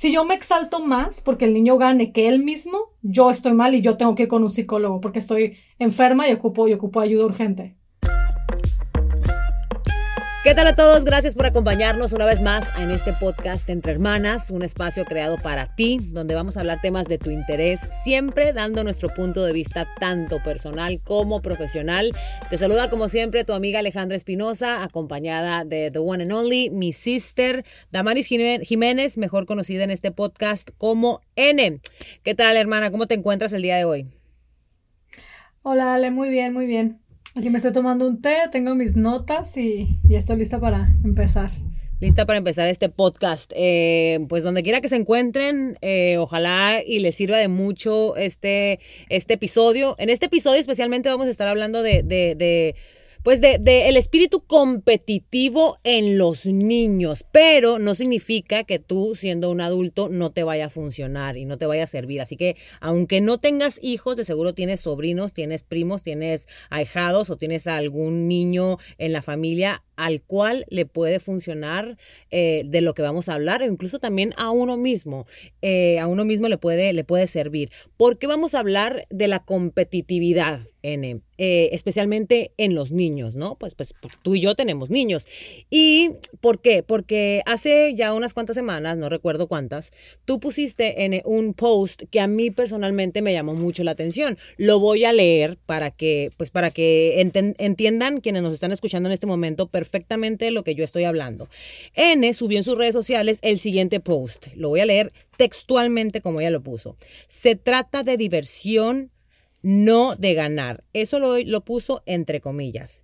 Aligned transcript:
si 0.00 0.10
yo 0.12 0.24
me 0.24 0.34
exalto 0.34 0.80
más 0.80 1.20
porque 1.20 1.44
el 1.44 1.52
niño 1.52 1.76
gane 1.76 2.10
que 2.10 2.26
él 2.26 2.42
mismo, 2.42 2.94
yo 3.02 3.30
estoy 3.30 3.52
mal 3.52 3.74
y 3.74 3.82
yo 3.82 3.98
tengo 3.98 4.14
que 4.14 4.22
ir 4.22 4.28
con 4.30 4.42
un 4.42 4.50
psicólogo 4.50 4.98
porque 5.02 5.18
estoy 5.18 5.58
enferma 5.78 6.26
y 6.26 6.32
ocupo, 6.32 6.66
y 6.68 6.72
ocupo 6.72 7.00
ayuda 7.00 7.26
urgente. 7.26 7.76
¿Qué 10.42 10.54
tal 10.54 10.66
a 10.68 10.74
todos? 10.74 11.04
Gracias 11.04 11.34
por 11.34 11.44
acompañarnos 11.44 12.14
una 12.14 12.24
vez 12.24 12.40
más 12.40 12.66
en 12.78 12.90
este 12.90 13.12
podcast 13.12 13.68
Entre 13.68 13.92
Hermanas, 13.92 14.50
un 14.50 14.62
espacio 14.62 15.04
creado 15.04 15.36
para 15.36 15.76
ti, 15.76 15.98
donde 16.00 16.34
vamos 16.34 16.56
a 16.56 16.60
hablar 16.60 16.80
temas 16.80 17.06
de 17.08 17.18
tu 17.18 17.28
interés, 17.28 17.78
siempre 18.02 18.54
dando 18.54 18.82
nuestro 18.82 19.10
punto 19.10 19.44
de 19.44 19.52
vista 19.52 19.86
tanto 20.00 20.42
personal 20.42 20.98
como 21.02 21.42
profesional. 21.42 22.12
Te 22.48 22.56
saluda 22.56 22.88
como 22.88 23.08
siempre 23.08 23.44
tu 23.44 23.52
amiga 23.52 23.80
Alejandra 23.80 24.16
Espinosa, 24.16 24.82
acompañada 24.82 25.66
de 25.66 25.90
The 25.90 25.98
One 25.98 26.22
and 26.22 26.32
Only, 26.32 26.70
mi 26.70 26.94
sister, 26.94 27.62
Damaris 27.90 28.26
Jiménez, 28.26 29.18
mejor 29.18 29.44
conocida 29.44 29.84
en 29.84 29.90
este 29.90 30.10
podcast 30.10 30.70
como 30.78 31.20
N. 31.36 31.82
¿Qué 32.22 32.34
tal, 32.34 32.56
hermana? 32.56 32.90
¿Cómo 32.90 33.06
te 33.06 33.14
encuentras 33.14 33.52
el 33.52 33.60
día 33.60 33.76
de 33.76 33.84
hoy? 33.84 34.06
Hola, 35.60 35.92
Ale, 35.92 36.10
muy 36.10 36.30
bien, 36.30 36.54
muy 36.54 36.64
bien. 36.64 37.02
Aquí 37.36 37.48
me 37.48 37.58
estoy 37.58 37.72
tomando 37.72 38.08
un 38.08 38.20
té, 38.20 38.36
tengo 38.50 38.74
mis 38.74 38.96
notas 38.96 39.56
y 39.56 39.98
ya 40.02 40.18
estoy 40.18 40.36
lista 40.36 40.58
para 40.58 40.92
empezar. 41.04 41.52
Lista 42.00 42.26
para 42.26 42.38
empezar 42.38 42.66
este 42.66 42.88
podcast. 42.88 43.52
Eh, 43.54 44.26
pues 44.28 44.42
donde 44.42 44.62
quiera 44.64 44.80
que 44.80 44.88
se 44.88 44.96
encuentren, 44.96 45.78
eh, 45.80 46.16
ojalá 46.18 46.82
y 46.84 46.98
les 46.98 47.14
sirva 47.14 47.36
de 47.36 47.46
mucho 47.46 48.16
este, 48.16 48.80
este 49.10 49.34
episodio. 49.34 49.94
En 49.98 50.10
este 50.10 50.26
episodio 50.26 50.60
especialmente 50.60 51.08
vamos 51.08 51.28
a 51.28 51.30
estar 51.30 51.46
hablando 51.46 51.82
de, 51.82 52.02
de 52.02 52.74
pues 53.22 53.40
de, 53.40 53.58
de, 53.58 53.88
el 53.88 53.96
espíritu 53.96 54.40
competitivo 54.46 55.78
en 55.84 56.18
los 56.18 56.46
niños, 56.46 57.24
pero 57.32 57.78
no 57.78 57.94
significa 57.94 58.64
que 58.64 58.78
tú 58.78 59.14
siendo 59.14 59.50
un 59.50 59.60
adulto 59.60 60.08
no 60.08 60.30
te 60.30 60.42
vaya 60.42 60.66
a 60.66 60.70
funcionar 60.70 61.36
y 61.36 61.44
no 61.44 61.58
te 61.58 61.66
vaya 61.66 61.84
a 61.84 61.86
servir. 61.86 62.20
Así 62.20 62.36
que 62.36 62.56
aunque 62.80 63.20
no 63.20 63.38
tengas 63.38 63.78
hijos, 63.82 64.16
de 64.16 64.24
seguro 64.24 64.54
tienes 64.54 64.80
sobrinos, 64.80 65.32
tienes 65.32 65.62
primos, 65.62 66.02
tienes 66.02 66.46
ahijados 66.70 67.30
o 67.30 67.36
tienes 67.36 67.66
algún 67.66 68.28
niño 68.28 68.78
en 68.98 69.12
la 69.12 69.22
familia 69.22 69.82
al 70.00 70.22
cual 70.22 70.64
le 70.70 70.86
puede 70.86 71.20
funcionar 71.20 71.98
eh, 72.30 72.62
de 72.64 72.80
lo 72.80 72.94
que 72.94 73.02
vamos 73.02 73.28
a 73.28 73.34
hablar, 73.34 73.62
o 73.62 73.66
incluso 73.66 73.98
también 73.98 74.32
a 74.38 74.50
uno 74.50 74.78
mismo. 74.78 75.26
Eh, 75.60 75.98
a 75.98 76.06
uno 76.06 76.24
mismo 76.24 76.48
le 76.48 76.56
puede, 76.56 76.94
le 76.94 77.04
puede 77.04 77.26
servir. 77.26 77.70
Porque 77.98 78.26
vamos 78.26 78.54
a 78.54 78.60
hablar 78.60 79.06
de 79.10 79.28
la 79.28 79.44
competitividad, 79.44 80.62
N, 80.82 81.20
eh, 81.36 81.68
especialmente 81.72 82.52
en 82.56 82.74
los 82.74 82.92
niños, 82.92 83.34
¿no? 83.34 83.56
Pues, 83.56 83.74
pues, 83.74 83.92
pues, 84.00 84.14
tú 84.22 84.34
y 84.34 84.40
yo 84.40 84.54
tenemos 84.54 84.88
niños. 84.88 85.26
¿Y 85.68 86.12
por 86.40 86.62
qué? 86.62 86.82
Porque 86.82 87.42
hace 87.44 87.94
ya 87.94 88.14
unas 88.14 88.32
cuantas 88.32 88.56
semanas, 88.56 88.96
no 88.96 89.10
recuerdo 89.10 89.46
cuántas, 89.48 89.92
tú 90.24 90.40
pusiste 90.40 91.04
en 91.04 91.20
un 91.26 91.52
post 91.52 92.04
que 92.10 92.20
a 92.20 92.26
mí 92.26 92.50
personalmente 92.50 93.20
me 93.20 93.34
llamó 93.34 93.52
mucho 93.52 93.84
la 93.84 93.90
atención. 93.90 94.38
Lo 94.56 94.80
voy 94.80 95.04
a 95.04 95.12
leer 95.12 95.58
para 95.66 95.90
que, 95.90 96.30
pues, 96.38 96.50
para 96.50 96.70
que 96.70 97.20
entiendan 97.20 98.20
quienes 98.22 98.42
nos 98.42 98.54
están 98.54 98.72
escuchando 98.72 99.10
en 99.10 99.12
este 99.12 99.26
momento 99.26 99.68
perfectamente 99.68 99.89
perfectamente 99.90 100.50
lo 100.52 100.62
que 100.62 100.74
yo 100.74 100.84
estoy 100.84 101.04
hablando. 101.04 101.48
N 101.94 102.32
subió 102.32 102.58
en 102.58 102.64
sus 102.64 102.78
redes 102.78 102.94
sociales 102.94 103.40
el 103.42 103.58
siguiente 103.58 103.98
post. 103.98 104.46
Lo 104.54 104.68
voy 104.68 104.80
a 104.80 104.86
leer 104.86 105.12
textualmente 105.36 106.20
como 106.20 106.40
ella 106.40 106.50
lo 106.50 106.62
puso. 106.62 106.96
Se 107.26 107.56
trata 107.56 108.04
de 108.04 108.16
diversión, 108.16 109.10
no 109.62 110.14
de 110.14 110.34
ganar. 110.34 110.84
Eso 110.92 111.18
lo, 111.18 111.38
lo 111.38 111.64
puso 111.64 112.02
entre 112.06 112.40
comillas. 112.40 113.02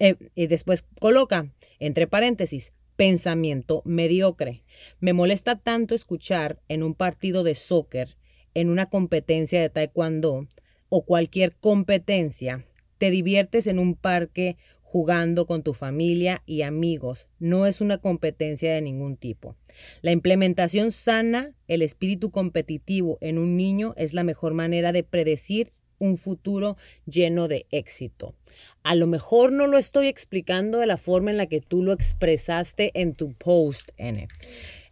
Eh, 0.00 0.16
y 0.34 0.48
después 0.48 0.84
coloca, 1.00 1.52
entre 1.78 2.06
paréntesis, 2.08 2.72
pensamiento 2.96 3.82
mediocre. 3.84 4.64
Me 4.98 5.12
molesta 5.12 5.56
tanto 5.56 5.94
escuchar 5.94 6.60
en 6.68 6.82
un 6.82 6.94
partido 6.94 7.44
de 7.44 7.54
soccer, 7.54 8.16
en 8.54 8.70
una 8.70 8.86
competencia 8.86 9.60
de 9.60 9.70
taekwondo 9.70 10.48
o 10.88 11.04
cualquier 11.04 11.54
competencia, 11.56 12.64
te 12.98 13.10
diviertes 13.10 13.66
en 13.66 13.78
un 13.78 13.94
parque 13.94 14.56
jugando 14.90 15.44
con 15.44 15.62
tu 15.62 15.74
familia 15.74 16.42
y 16.46 16.62
amigos. 16.62 17.28
No 17.38 17.66
es 17.66 17.82
una 17.82 17.98
competencia 17.98 18.72
de 18.72 18.80
ningún 18.80 19.18
tipo. 19.18 19.54
La 20.00 20.12
implementación 20.12 20.92
sana, 20.92 21.52
el 21.66 21.82
espíritu 21.82 22.30
competitivo 22.30 23.18
en 23.20 23.36
un 23.36 23.54
niño 23.54 23.92
es 23.98 24.14
la 24.14 24.24
mejor 24.24 24.54
manera 24.54 24.92
de 24.92 25.02
predecir 25.02 25.72
un 25.98 26.16
futuro 26.16 26.78
lleno 27.04 27.48
de 27.48 27.66
éxito. 27.70 28.34
A 28.82 28.94
lo 28.94 29.06
mejor 29.06 29.52
no 29.52 29.66
lo 29.66 29.76
estoy 29.76 30.06
explicando 30.06 30.78
de 30.78 30.86
la 30.86 30.96
forma 30.96 31.32
en 31.32 31.36
la 31.36 31.48
que 31.48 31.60
tú 31.60 31.82
lo 31.82 31.92
expresaste 31.92 32.90
en 32.98 33.14
tu 33.14 33.34
post, 33.34 33.90
N. 33.98 34.26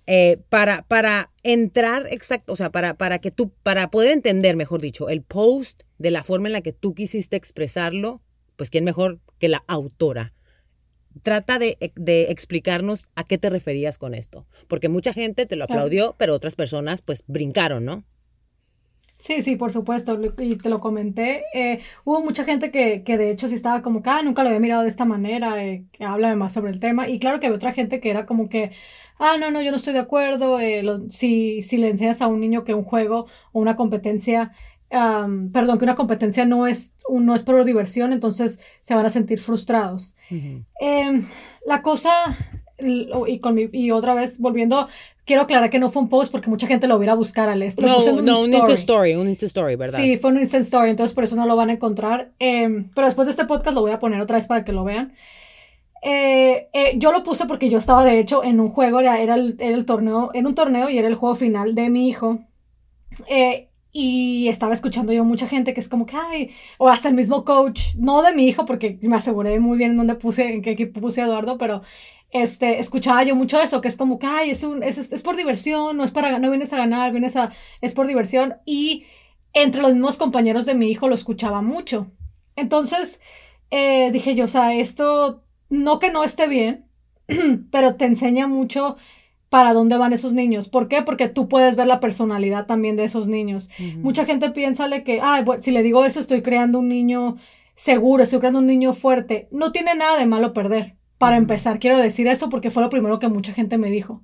Eh, 0.07 0.39
para, 0.51 0.83
para 0.83 1.33
entrar 1.43 2.07
exacto, 2.11 2.53
o 2.53 2.57
sea, 2.57 2.71
para, 2.71 2.99
para 2.99 3.19
que 3.19 3.31
tú, 3.31 3.51
para 3.63 3.91
poder 3.91 4.11
entender, 4.11 4.57
mejor 4.57 4.83
dicho, 4.83 5.09
el 5.09 5.23
post 5.23 5.85
de 5.97 6.11
la 6.11 6.23
forma 6.23 6.49
en 6.49 6.53
la 6.53 6.61
que 6.61 6.75
tú 6.75 6.93
quisiste 6.93 7.37
expresarlo, 7.37 8.21
pues 8.57 8.71
quién 8.71 8.85
mejor 8.85 9.21
que 9.39 9.49
la 9.49 9.63
autora. 9.67 10.33
Trata 11.23 11.59
de, 11.59 11.79
explicarnos 12.29 13.09
a 13.15 13.25
qué 13.25 13.39
te 13.39 13.49
referías 13.49 13.97
con 13.97 14.15
esto, 14.15 14.47
porque 14.69 14.89
mucha 14.89 15.13
gente 15.13 15.47
te 15.47 15.57
lo 15.57 15.65
aplaudió, 15.65 16.15
pero 16.19 16.35
otras 16.35 16.57
personas 16.57 17.01
pues 17.01 17.25
brincaron, 17.27 17.85
¿no? 17.85 18.05
Sí, 19.19 19.41
sí, 19.41 19.57
por 19.57 19.73
supuesto, 19.73 20.19
y 20.39 20.57
te 20.57 20.69
lo 20.69 20.79
comenté. 20.81 21.45
Eh, 21.55 21.81
hubo 22.05 22.23
mucha 22.23 22.45
gente 22.45 22.71
que, 22.71 23.03
que, 23.03 23.17
de 23.17 23.31
hecho 23.31 23.49
sí 23.49 23.55
estaba 23.55 23.81
como 23.81 24.03
que, 24.03 24.11
ah, 24.11 24.21
nunca 24.23 24.43
lo 24.43 24.49
había 24.49 24.61
mirado 24.61 24.83
de 24.83 24.91
esta 24.91 25.07
manera, 25.07 25.65
eh, 25.65 25.87
que 25.93 26.05
habla 26.05 26.37
más 26.37 26.53
sobre 26.53 26.71
el 26.71 26.81
tema. 26.81 27.09
Y 27.09 27.19
claro 27.19 27.41
que 27.41 27.47
había 27.47 27.57
otra 27.57 27.73
gente 27.73 27.99
que 28.01 28.11
era 28.11 28.27
como 28.27 28.51
que, 28.51 28.73
ah, 29.19 29.37
no, 29.41 29.51
no, 29.51 29.63
yo 29.63 29.71
no 29.71 29.79
estoy 29.79 29.95
de 29.95 30.01
acuerdo. 30.01 30.61
Eh, 30.61 30.85
si, 31.09 31.63
si 31.63 31.79
le 31.79 31.89
enseñas 31.89 32.21
a 32.21 32.27
un 32.27 32.41
niño 32.41 32.65
que 32.65 32.75
un 32.75 32.85
juego 32.85 33.27
o 33.53 33.61
una 33.61 33.75
competencia 33.77 34.53
perdón, 34.91 35.79
que 35.79 35.85
una 35.85 35.95
competencia 35.95 36.45
no 36.45 36.67
es, 36.67 36.95
no 37.11 37.35
es 37.35 37.43
por 37.43 37.65
diversión, 37.65 38.13
entonces 38.13 38.61
se 38.83 38.95
van 38.95 39.07
a 39.07 39.11
sentir 39.11 39.41
frustrados. 39.41 40.17
Em, 40.81 41.25
la 41.65 41.83
cosa, 41.83 42.11
y, 42.79 43.39
con 43.41 43.59
y 43.59 43.91
otra 43.91 44.15
vez 44.15 44.39
volviendo, 44.39 44.89
quiero 45.25 45.43
aclarar 45.43 45.69
que 45.71 45.79
no 45.79 45.91
fue 45.91 46.03
un 46.03 46.09
post 46.09 46.31
porque 46.31 46.49
mucha 46.49 46.67
gente 46.67 46.87
lo 46.87 46.97
hubiera 46.97 47.13
a 47.13 47.17
buscar 47.17 47.49
a 47.49 47.57
leer. 47.57 47.75
No, 47.81 47.99
un 47.99 48.25
no, 48.25 48.43
un 48.43 48.55
Insta 48.55 48.73
Story, 48.73 49.15
un 49.15 49.29
Insta 49.29 49.47
Story, 49.47 49.77
¿verdad? 49.77 49.99
Sí, 49.99 50.17
fue 50.17 50.31
un 50.31 50.39
Insta 50.39 50.59
Story, 50.59 50.91
entonces 50.91 51.15
por 51.15 51.25
eso 51.25 51.37
no 51.37 51.47
lo 51.47 51.57
van 51.57 51.71
a 51.71 51.73
encontrar. 51.73 52.31
Em, 52.39 52.91
pero 52.95 53.07
después 53.07 53.27
de 53.27 53.33
este 53.33 53.45
podcast 53.45 53.75
lo 53.75 53.83
voy 53.83 53.91
a 53.91 53.99
poner 53.99 54.21
otra 54.21 54.37
vez 54.37 54.47
para 54.47 54.65
que 54.65 54.73
lo 54.73 54.85
vean. 54.85 55.13
Eh, 56.03 56.69
eh, 56.73 56.93
yo 56.99 57.11
lo 57.11 57.25
puse 57.25 57.47
porque 57.47 57.69
yo 57.69 57.79
estaba 57.79 58.05
de 58.05 58.21
hecho 58.21 58.45
en 58.45 58.61
un 58.61 58.69
juego, 58.69 59.01
era, 59.01 59.19
era, 59.21 59.35
el, 59.35 59.57
era, 59.59 59.77
el, 59.77 59.85
torneo, 59.87 60.31
en 60.35 60.47
un 60.47 60.55
torneo 60.55 60.89
y 60.89 60.99
era 60.99 61.09
el 61.09 61.17
juego 61.17 61.35
final 61.35 61.75
de 61.75 61.91
mi 61.91 62.09
hijo. 62.09 62.39
Eh, 63.29 63.69
y 63.99 64.49
estaba 64.49 64.75
escuchando 64.75 65.15
yo 65.15 65.25
mucha 65.25 65.49
gente 65.49 65.73
que 65.73 65.81
es 65.81 65.89
como 65.89 66.05
que, 66.05 66.17
ay, 66.17 66.51
o 66.77 66.91
hasta 66.91 67.09
el 67.09 67.15
mismo 67.15 67.47
coach, 67.47 67.95
no 67.97 68.21
de 68.21 68.35
mi 68.35 68.47
hijo, 68.47 68.67
porque 68.67 68.99
me 69.01 69.17
aseguré 69.17 69.59
muy 69.59 69.79
bien 69.79 69.93
en 69.93 69.97
dónde 69.97 70.17
puse, 70.17 70.53
en 70.53 70.61
qué 70.61 70.73
equipo 70.73 71.01
puse 71.01 71.23
Eduardo, 71.23 71.57
pero 71.57 71.81
este, 72.31 72.79
escuchaba 72.79 73.23
yo 73.23 73.35
mucho 73.35 73.59
eso, 73.59 73.81
que 73.81 73.89
es 73.89 73.97
como 73.97 74.19
que, 74.19 74.27
ay, 74.27 74.51
es, 74.51 74.65
un, 74.65 74.83
es, 74.83 74.99
es 74.99 75.23
por 75.23 75.35
diversión, 75.37 75.97
no 75.97 76.05
es 76.05 76.11
para, 76.11 76.39
no 76.39 76.51
vienes 76.51 76.75
a 76.75 76.77
ganar, 76.77 77.11
vienes 77.11 77.37
a, 77.37 77.53
es 77.81 77.95
por 77.95 78.07
diversión. 78.07 78.57
Y 78.67 79.07
entre 79.55 79.81
los 79.81 79.95
mismos 79.95 80.19
compañeros 80.19 80.67
de 80.67 80.75
mi 80.75 80.91
hijo 80.91 81.09
lo 81.09 81.15
escuchaba 81.15 81.63
mucho. 81.63 82.13
Entonces, 82.55 83.23
eh, 83.71 84.11
dije 84.13 84.35
yo, 84.35 84.45
o 84.45 84.49
sea, 84.49 84.75
esto, 84.75 85.43
no 85.71 85.99
que 86.01 86.11
no 86.11 86.23
esté 86.23 86.49
bien, 86.49 86.85
pero 87.71 87.97
te 87.97 88.05
enseña 88.05 88.47
mucho 88.47 88.99
para 89.49 89.73
dónde 89.73 89.97
van 89.97 90.13
esos 90.13 90.33
niños. 90.33 90.69
¿Por 90.69 90.89
qué? 90.89 91.03
Porque 91.03 91.29
tú 91.29 91.49
puedes 91.49 91.77
ver 91.77 91.87
la 91.87 92.01
personalidad 92.01 92.67
también 92.67 92.97
de 92.97 93.05
esos 93.05 93.29
niños. 93.29 93.71
Mucha 93.99 94.25
gente 94.25 94.51
piensa 94.51 94.89
que, 95.03 95.21
ay, 95.23 95.45
si 95.61 95.71
le 95.71 95.83
digo 95.83 96.05
eso, 96.05 96.21
estoy 96.21 96.43
creando 96.43 96.79
un 96.79 96.89
niño 96.89 97.37
seguro, 97.75 98.23
estoy 98.23 98.41
creando 98.41 98.59
un 98.59 98.67
niño 98.67 98.93
fuerte. 98.93 99.49
No 99.51 99.73
tiene 99.73 99.95
nada 99.95 100.19
de 100.19 100.27
malo 100.27 100.53
perder. 100.53 100.97
Para 101.19 101.37
empezar, 101.37 101.79
quiero 101.79 101.97
decir 101.97 102.27
eso 102.27 102.51
porque 102.51 102.71
fue 102.71 102.83
lo 102.83 102.91
primero 102.91 103.19
que 103.19 103.29
mucha 103.29 103.53
gente 103.53 103.79
me 103.79 103.91
dijo. 103.91 104.23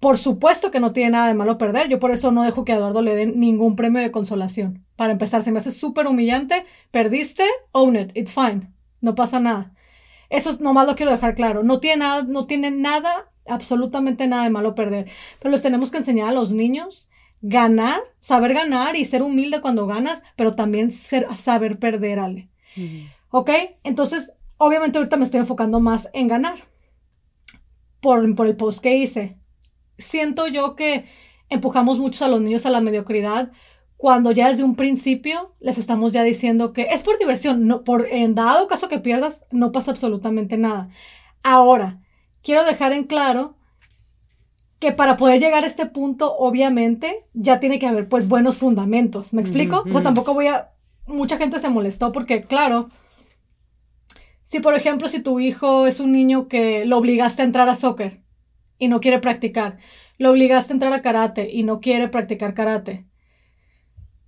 Por 0.00 0.18
supuesto 0.18 0.70
que 0.70 0.80
no 0.80 0.92
tiene 0.92 1.10
nada 1.10 1.28
de 1.28 1.34
malo 1.34 1.58
perder. 1.58 1.88
Yo 1.88 1.98
por 1.98 2.10
eso 2.10 2.32
no 2.32 2.42
dejo 2.42 2.64
que 2.64 2.72
a 2.72 2.76
Eduardo 2.76 3.02
le 3.02 3.14
den 3.14 3.38
ningún 3.38 3.76
premio 3.76 4.00
de 4.00 4.10
consolación. 4.10 4.84
Para 4.96 5.12
empezar, 5.12 5.42
se 5.42 5.52
me 5.52 5.58
hace 5.58 5.70
súper 5.70 6.06
humillante. 6.06 6.64
Perdiste, 6.90 7.44
own 7.72 7.96
it, 7.96 8.10
it's 8.14 8.34
fine. 8.34 8.72
No 9.00 9.14
pasa 9.14 9.40
nada. 9.40 9.72
Eso 10.30 10.56
nomás 10.60 10.86
lo 10.86 10.96
quiero 10.96 11.12
dejar 11.12 11.34
claro. 11.34 11.62
No 11.62 11.80
tiene 11.80 11.98
nada, 11.98 12.22
no 12.22 12.46
tiene 12.46 12.70
nada 12.70 13.30
absolutamente 13.48 14.26
nada 14.26 14.44
de 14.44 14.50
malo 14.50 14.74
perder, 14.74 15.10
pero 15.38 15.50
les 15.50 15.62
tenemos 15.62 15.90
que 15.90 15.98
enseñar 15.98 16.28
a 16.28 16.32
los 16.32 16.52
niños 16.52 17.08
ganar, 17.40 18.00
saber 18.20 18.54
ganar 18.54 18.96
y 18.96 19.04
ser 19.04 19.22
humilde 19.22 19.60
cuando 19.60 19.86
ganas, 19.86 20.22
pero 20.36 20.54
también 20.54 20.90
ser, 20.90 21.26
saber 21.36 21.78
perder, 21.78 22.18
Ale. 22.18 22.48
¿Ok? 23.30 23.50
Entonces, 23.84 24.32
obviamente 24.56 24.98
ahorita 24.98 25.16
me 25.16 25.24
estoy 25.24 25.40
enfocando 25.40 25.80
más 25.80 26.08
en 26.12 26.28
ganar 26.28 26.58
por, 28.00 28.34
por 28.34 28.46
el 28.46 28.56
post 28.56 28.80
que 28.80 28.96
hice. 28.96 29.36
Siento 29.98 30.46
yo 30.46 30.76
que 30.76 31.04
empujamos 31.48 31.98
mucho 31.98 32.24
a 32.24 32.28
los 32.28 32.40
niños 32.40 32.66
a 32.66 32.70
la 32.70 32.80
mediocridad 32.80 33.52
cuando 33.96 34.30
ya 34.30 34.48
desde 34.48 34.62
un 34.62 34.76
principio 34.76 35.54
les 35.58 35.76
estamos 35.76 36.12
ya 36.12 36.22
diciendo 36.22 36.72
que 36.72 36.82
es 36.90 37.02
por 37.02 37.18
diversión, 37.18 37.66
no, 37.66 37.82
por, 37.82 38.06
en 38.06 38.36
dado 38.36 38.68
caso 38.68 38.88
que 38.88 39.00
pierdas, 39.00 39.44
no 39.50 39.72
pasa 39.72 39.90
absolutamente 39.90 40.56
nada. 40.56 40.88
Ahora, 41.42 42.00
quiero 42.42 42.64
dejar 42.64 42.92
en 42.92 43.04
claro 43.04 43.56
que 44.78 44.92
para 44.92 45.16
poder 45.16 45.40
llegar 45.40 45.64
a 45.64 45.66
este 45.66 45.86
punto, 45.86 46.36
obviamente, 46.36 47.26
ya 47.34 47.58
tiene 47.58 47.78
que 47.78 47.86
haber 47.86 48.08
pues 48.08 48.28
buenos 48.28 48.58
fundamentos. 48.58 49.34
¿Me 49.34 49.40
explico? 49.40 49.84
O 49.88 49.92
sea, 49.92 50.02
tampoco 50.02 50.34
voy 50.34 50.46
a... 50.48 50.72
Mucha 51.06 51.36
gente 51.36 51.58
se 51.58 51.70
molestó 51.70 52.12
porque, 52.12 52.42
claro, 52.42 52.90
si 54.44 54.60
por 54.60 54.74
ejemplo, 54.74 55.08
si 55.08 55.20
tu 55.20 55.40
hijo 55.40 55.86
es 55.86 56.00
un 56.00 56.12
niño 56.12 56.48
que 56.48 56.84
lo 56.84 56.98
obligaste 56.98 57.42
a 57.42 57.44
entrar 57.44 57.68
a 57.68 57.74
soccer 57.74 58.22
y 58.78 58.88
no 58.88 59.00
quiere 59.00 59.18
practicar, 59.18 59.78
lo 60.16 60.30
obligaste 60.30 60.72
a 60.72 60.76
entrar 60.76 60.92
a 60.92 61.02
karate 61.02 61.50
y 61.52 61.64
no 61.64 61.80
quiere 61.80 62.08
practicar 62.08 62.54
karate, 62.54 63.06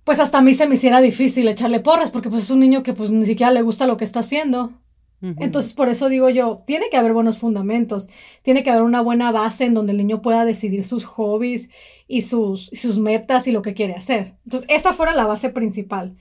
pues 0.03 0.19
hasta 0.19 0.39
a 0.39 0.41
mí 0.41 0.53
se 0.53 0.67
me 0.67 0.75
hiciera 0.75 1.01
difícil 1.01 1.47
echarle 1.47 1.79
porras 1.79 2.11
porque 2.11 2.29
pues 2.29 2.43
es 2.43 2.49
un 2.49 2.59
niño 2.59 2.83
que 2.83 2.93
pues 2.93 3.11
ni 3.11 3.25
siquiera 3.25 3.51
le 3.51 3.61
gusta 3.61 3.87
lo 3.87 3.97
que 3.97 4.03
está 4.03 4.19
haciendo. 4.19 4.73
Entonces, 5.21 5.73
por 5.73 5.87
eso 5.87 6.09
digo 6.09 6.29
yo, 6.29 6.63
tiene 6.65 6.89
que 6.89 6.97
haber 6.97 7.13
buenos 7.13 7.37
fundamentos, 7.37 8.09
tiene 8.41 8.63
que 8.63 8.71
haber 8.71 8.81
una 8.81 9.01
buena 9.01 9.31
base 9.31 9.65
en 9.65 9.75
donde 9.75 9.91
el 9.91 9.99
niño 9.99 10.23
pueda 10.23 10.45
decidir 10.45 10.83
sus 10.83 11.05
hobbies 11.05 11.69
y 12.07 12.21
sus, 12.23 12.71
sus 12.73 12.97
metas 12.97 13.47
y 13.47 13.51
lo 13.51 13.61
que 13.61 13.75
quiere 13.75 13.93
hacer. 13.93 14.33
Entonces, 14.45 14.67
esa 14.71 14.93
fuera 14.93 15.13
la 15.13 15.27
base 15.27 15.49
principal. 15.49 16.15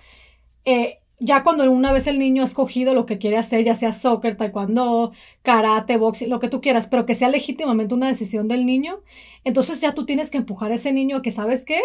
Eh, 0.67 0.99
ya 1.21 1.43
cuando 1.43 1.71
una 1.71 1.93
vez 1.93 2.07
el 2.07 2.19
niño 2.19 2.43
ha 2.43 2.47
escogido 2.47 2.95
lo 2.95 3.07
que 3.07 3.19
quiere 3.19 3.37
hacer, 3.37 3.63
ya 3.63 3.75
sea 3.75 3.93
soccer, 3.93 4.37
taekwondo, 4.37 5.13
karate, 5.43 5.99
boxing, 5.99 6.31
lo 6.31 6.41
que 6.41 6.49
tú 6.49 6.61
quieras, 6.61 6.89
pero 6.89 7.07
que 7.07 7.15
sea 7.15 7.29
legítimamente 7.29 7.95
una 7.95 8.09
decisión 8.09 8.49
del 8.49 8.65
niño, 8.67 9.01
entonces 9.45 9.81
ya 9.81 9.95
tú 9.95 10.07
tienes 10.07 10.31
que 10.31 10.39
empujar 10.39 10.73
a 10.73 10.77
ese 10.77 10.93
niño 10.93 11.23
que, 11.23 11.31
¿sabes 11.31 11.65
qué? 11.65 11.81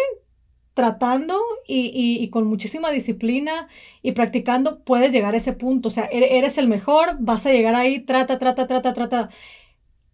Tratando 0.76 1.40
y, 1.66 2.28
con 2.28 2.46
muchísima 2.46 2.90
disciplina 2.90 3.66
y 4.02 4.12
practicando 4.12 4.84
puedes 4.84 5.10
llegar 5.10 5.32
a 5.32 5.38
ese 5.38 5.54
punto. 5.54 5.88
O 5.88 5.90
sea, 5.90 6.04
eres 6.12 6.58
el 6.58 6.68
mejor, 6.68 7.16
vas 7.18 7.46
a 7.46 7.50
llegar 7.50 7.74
ahí, 7.74 8.00
trata, 8.00 8.38
trata, 8.38 8.66
trata, 8.66 8.92
trata. 8.92 9.30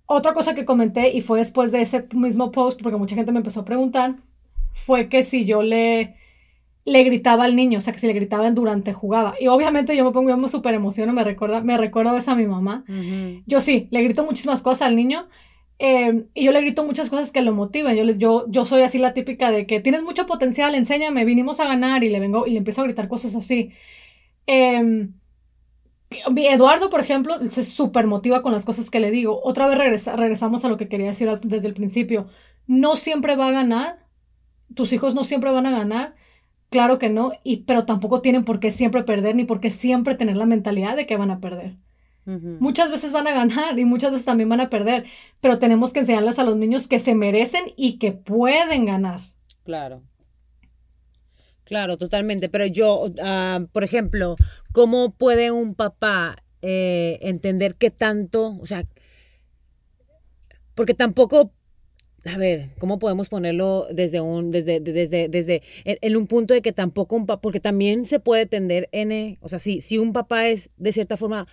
Otra 0.06 0.32
cosa 0.32 0.54
que 0.54 0.64
comenté 0.64 1.16
y 1.16 1.20
fue 1.20 1.40
después 1.40 1.72
de 1.72 1.82
ese 1.82 2.06
mismo 2.14 2.52
post, 2.52 2.80
porque 2.80 2.96
mucha 2.96 3.16
gente 3.16 3.32
me 3.32 3.38
empezó 3.38 3.62
a 3.62 3.64
preguntar, 3.64 4.18
fue 4.72 5.08
que 5.08 5.24
si 5.24 5.44
yo 5.44 5.64
le, 5.64 6.14
le 6.84 7.02
gritaba 7.02 7.42
al 7.42 7.56
niño, 7.56 7.78
o 7.78 7.80
sea, 7.80 7.92
que 7.92 7.98
si 7.98 8.06
le 8.06 8.12
gritaba 8.12 8.48
durante 8.52 8.92
jugaba. 8.92 9.34
Y 9.40 9.48
obviamente 9.48 9.96
yo 9.96 10.04
me 10.04 10.12
pongo, 10.12 10.30
yo 10.30 10.48
súper 10.48 10.74
emociono, 10.74 11.12
me 11.12 11.24
recuerda, 11.24 11.64
me 11.64 11.76
recuerdo 11.76 12.16
a 12.16 12.32
a 12.32 12.36
mi 12.36 12.46
mamá. 12.46 12.84
Yo 13.46 13.58
sí, 13.58 13.88
le 13.90 14.00
grito 14.04 14.24
muchísimas 14.24 14.62
cosas 14.62 14.82
al 14.82 14.94
niño, 14.94 15.26
Em, 15.84 16.28
y 16.34 16.44
yo 16.44 16.52
le 16.52 16.60
grito 16.60 16.84
muchas 16.84 17.10
cosas 17.10 17.32
que 17.32 17.42
lo 17.42 17.52
motivan. 17.54 17.96
Yo, 17.96 18.04
yo, 18.14 18.44
yo 18.48 18.64
soy 18.64 18.82
así 18.82 18.98
la 18.98 19.14
típica 19.14 19.50
de 19.50 19.66
que 19.66 19.80
tienes 19.80 20.02
mucho 20.04 20.26
potencial, 20.26 20.74
enséñame, 20.76 21.24
vinimos 21.24 21.58
a 21.58 21.64
ganar 21.66 22.04
y 22.04 22.10
le 22.10 22.20
vengo 22.20 22.46
y 22.46 22.52
le 22.52 22.58
empiezo 22.58 22.82
a 22.82 22.84
gritar 22.84 23.08
cosas 23.08 23.34
así. 23.34 23.72
Eh, 24.46 25.08
Eduardo, 26.36 26.90
por 26.90 27.00
ejemplo, 27.00 27.38
se 27.48 27.62
súper 27.64 28.06
motiva 28.06 28.42
con 28.42 28.52
las 28.52 28.64
cosas 28.64 28.90
que 28.90 29.00
le 29.00 29.10
digo. 29.10 29.40
Otra 29.44 29.66
vez 29.66 30.06
regresamos 30.06 30.64
a 30.64 30.68
lo 30.68 30.76
que 30.76 30.88
quería 30.88 31.06
decir 31.08 31.28
desde 31.42 31.68
el 31.68 31.74
principio. 31.74 32.28
No 32.66 32.96
siempre 32.96 33.36
va 33.36 33.48
a 33.48 33.50
ganar. 33.50 34.06
Tus 34.74 34.92
hijos 34.92 35.14
no 35.14 35.24
siempre 35.24 35.52
van 35.52 35.66
a 35.66 35.70
ganar. 35.72 36.14
Claro 36.70 36.98
que 36.98 37.10
no. 37.10 37.32
Y, 37.44 37.64
pero 37.64 37.86
tampoco 37.86 38.22
tienen 38.22 38.44
por 38.44 38.60
qué 38.60 38.70
siempre 38.70 39.04
perder 39.04 39.36
ni 39.36 39.44
por 39.44 39.60
qué 39.60 39.70
siempre 39.70 40.14
tener 40.16 40.36
la 40.36 40.46
mentalidad 40.46 40.96
de 40.96 41.06
que 41.06 41.16
van 41.16 41.30
a 41.30 41.40
perder. 41.40 41.78
Muchas 42.24 42.90
veces 42.90 43.12
van 43.12 43.26
a 43.26 43.32
ganar 43.32 43.76
y 43.78 43.84
muchas 43.84 44.12
veces 44.12 44.24
también 44.24 44.48
van 44.48 44.60
a 44.60 44.70
perder, 44.70 45.04
pero 45.40 45.58
tenemos 45.58 45.92
que 45.92 46.00
enseñarles 46.00 46.38
a 46.38 46.44
los 46.44 46.56
niños 46.56 46.86
que 46.86 47.00
se 47.00 47.16
merecen 47.16 47.64
y 47.76 47.98
que 47.98 48.12
pueden 48.12 48.86
ganar. 48.86 49.20
Claro. 49.64 50.02
Claro, 51.64 51.96
totalmente. 51.98 52.48
Pero 52.48 52.66
yo, 52.66 53.06
ah, 53.22 53.60
por 53.72 53.82
ejemplo, 53.82 54.36
¿cómo 54.72 55.14
puede 55.14 55.50
un 55.50 55.74
papá 55.74 56.36
eh, 56.60 57.18
entender 57.22 57.74
qué 57.74 57.90
tanto, 57.90 58.56
o 58.60 58.66
sea, 58.66 58.84
porque 60.74 60.94
tampoco 60.94 61.52
a 62.24 62.38
ver, 62.38 62.68
¿cómo 62.78 62.98
podemos 62.98 63.28
ponerlo 63.28 63.88
desde 63.90 64.20
un, 64.20 64.52
desde, 64.52 64.78
desde, 64.78 65.28
desde, 65.28 65.62
en, 65.84 66.16
un 66.16 66.26
punto 66.28 66.54
de 66.54 66.62
que 66.62 66.72
tampoco 66.72 67.16
un 67.16 67.26
papá, 67.26 67.40
porque 67.40 67.58
también 67.58 68.06
se 68.06 68.20
puede 68.20 68.46
tender 68.46 68.88
en, 68.92 69.38
o 69.40 69.48
sea, 69.48 69.58
si, 69.58 69.80
si 69.80 69.98
un 69.98 70.12
papá 70.12 70.46
es 70.46 70.70
de 70.76 70.92
cierta 70.92 71.16
forma 71.16 71.48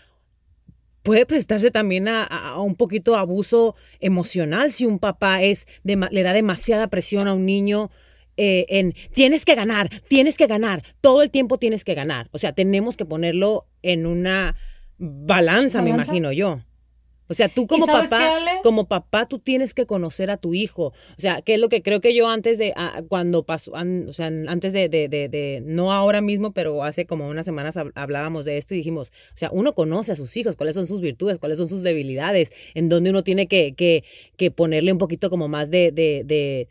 puede 1.09 1.25
prestarse 1.25 1.71
también 1.71 2.07
a, 2.07 2.61
un 2.61 2.75
poquito 2.75 3.15
abuso 3.15 3.75
emocional 3.99 4.71
si 4.71 4.85
un 4.85 4.99
papá 4.99 5.41
es 5.41 5.65
le 5.83 6.21
da 6.21 6.33
demasiada 6.33 6.85
presión 6.85 7.27
a 7.27 7.33
un 7.33 7.47
niño 7.47 7.89
eh, 8.37 8.67
en 8.69 8.93
tienes 9.15 9.43
que 9.43 9.55
ganar, 9.55 9.89
tienes 10.07 10.37
que 10.37 10.45
ganar, 10.45 10.83
todo 11.01 11.23
el 11.23 11.31
tiempo 11.31 11.57
tienes 11.57 11.83
que 11.83 11.95
ganar. 11.95 12.29
O 12.31 12.37
sea, 12.37 12.53
tenemos 12.53 12.95
que 12.95 13.05
ponerlo 13.05 13.65
en 13.81 14.05
una 14.05 14.55
balanza. 14.99 15.81
me 15.81 15.89
imagino 15.89 16.31
yo. 16.31 16.61
O 17.29 17.33
sea, 17.35 17.47
tú 17.47 17.67
como 17.67 17.85
papá, 17.85 18.27
como 18.63 18.87
papá, 18.87 19.27
tú 19.27 19.39
tienes 19.39 19.73
que 19.73 19.85
conocer 19.85 20.31
a 20.31 20.37
tu 20.37 20.53
hijo. 20.53 20.87
O 20.87 21.21
sea, 21.21 21.41
que 21.41 21.53
es 21.53 21.59
lo 21.59 21.69
que 21.69 21.83
creo 21.83 22.01
que 22.01 22.15
yo 22.15 22.27
antes 22.27 22.57
de, 22.57 22.73
ah, 22.75 23.03
cuando 23.07 23.43
pasó, 23.43 23.71
o 23.73 24.13
sea, 24.13 24.27
antes 24.27 24.73
de, 24.73 24.89
de, 24.89 25.07
de, 25.07 25.61
no 25.63 25.91
ahora 25.93 26.21
mismo, 26.21 26.51
pero 26.53 26.83
hace 26.83 27.05
como 27.05 27.27
unas 27.27 27.45
semanas 27.45 27.77
hablábamos 27.95 28.45
de 28.45 28.57
esto 28.57 28.73
y 28.73 28.77
dijimos, 28.77 29.11
o 29.33 29.37
sea, 29.37 29.49
uno 29.51 29.75
conoce 29.75 30.11
a 30.11 30.15
sus 30.15 30.35
hijos, 30.37 30.55
cuáles 30.55 30.75
son 30.75 30.87
sus 30.87 31.01
virtudes, 31.01 31.37
cuáles 31.37 31.59
son 31.59 31.67
sus 31.67 31.83
debilidades, 31.83 32.51
en 32.73 32.89
donde 32.89 33.11
uno 33.11 33.23
tiene 33.23 33.47
que, 33.47 33.73
que, 33.75 34.03
que 34.35 34.49
ponerle 34.49 34.91
un 34.91 34.97
poquito 34.97 35.29
como 35.29 35.47
más 35.47 35.69
de, 35.69 35.91
de 35.91 36.67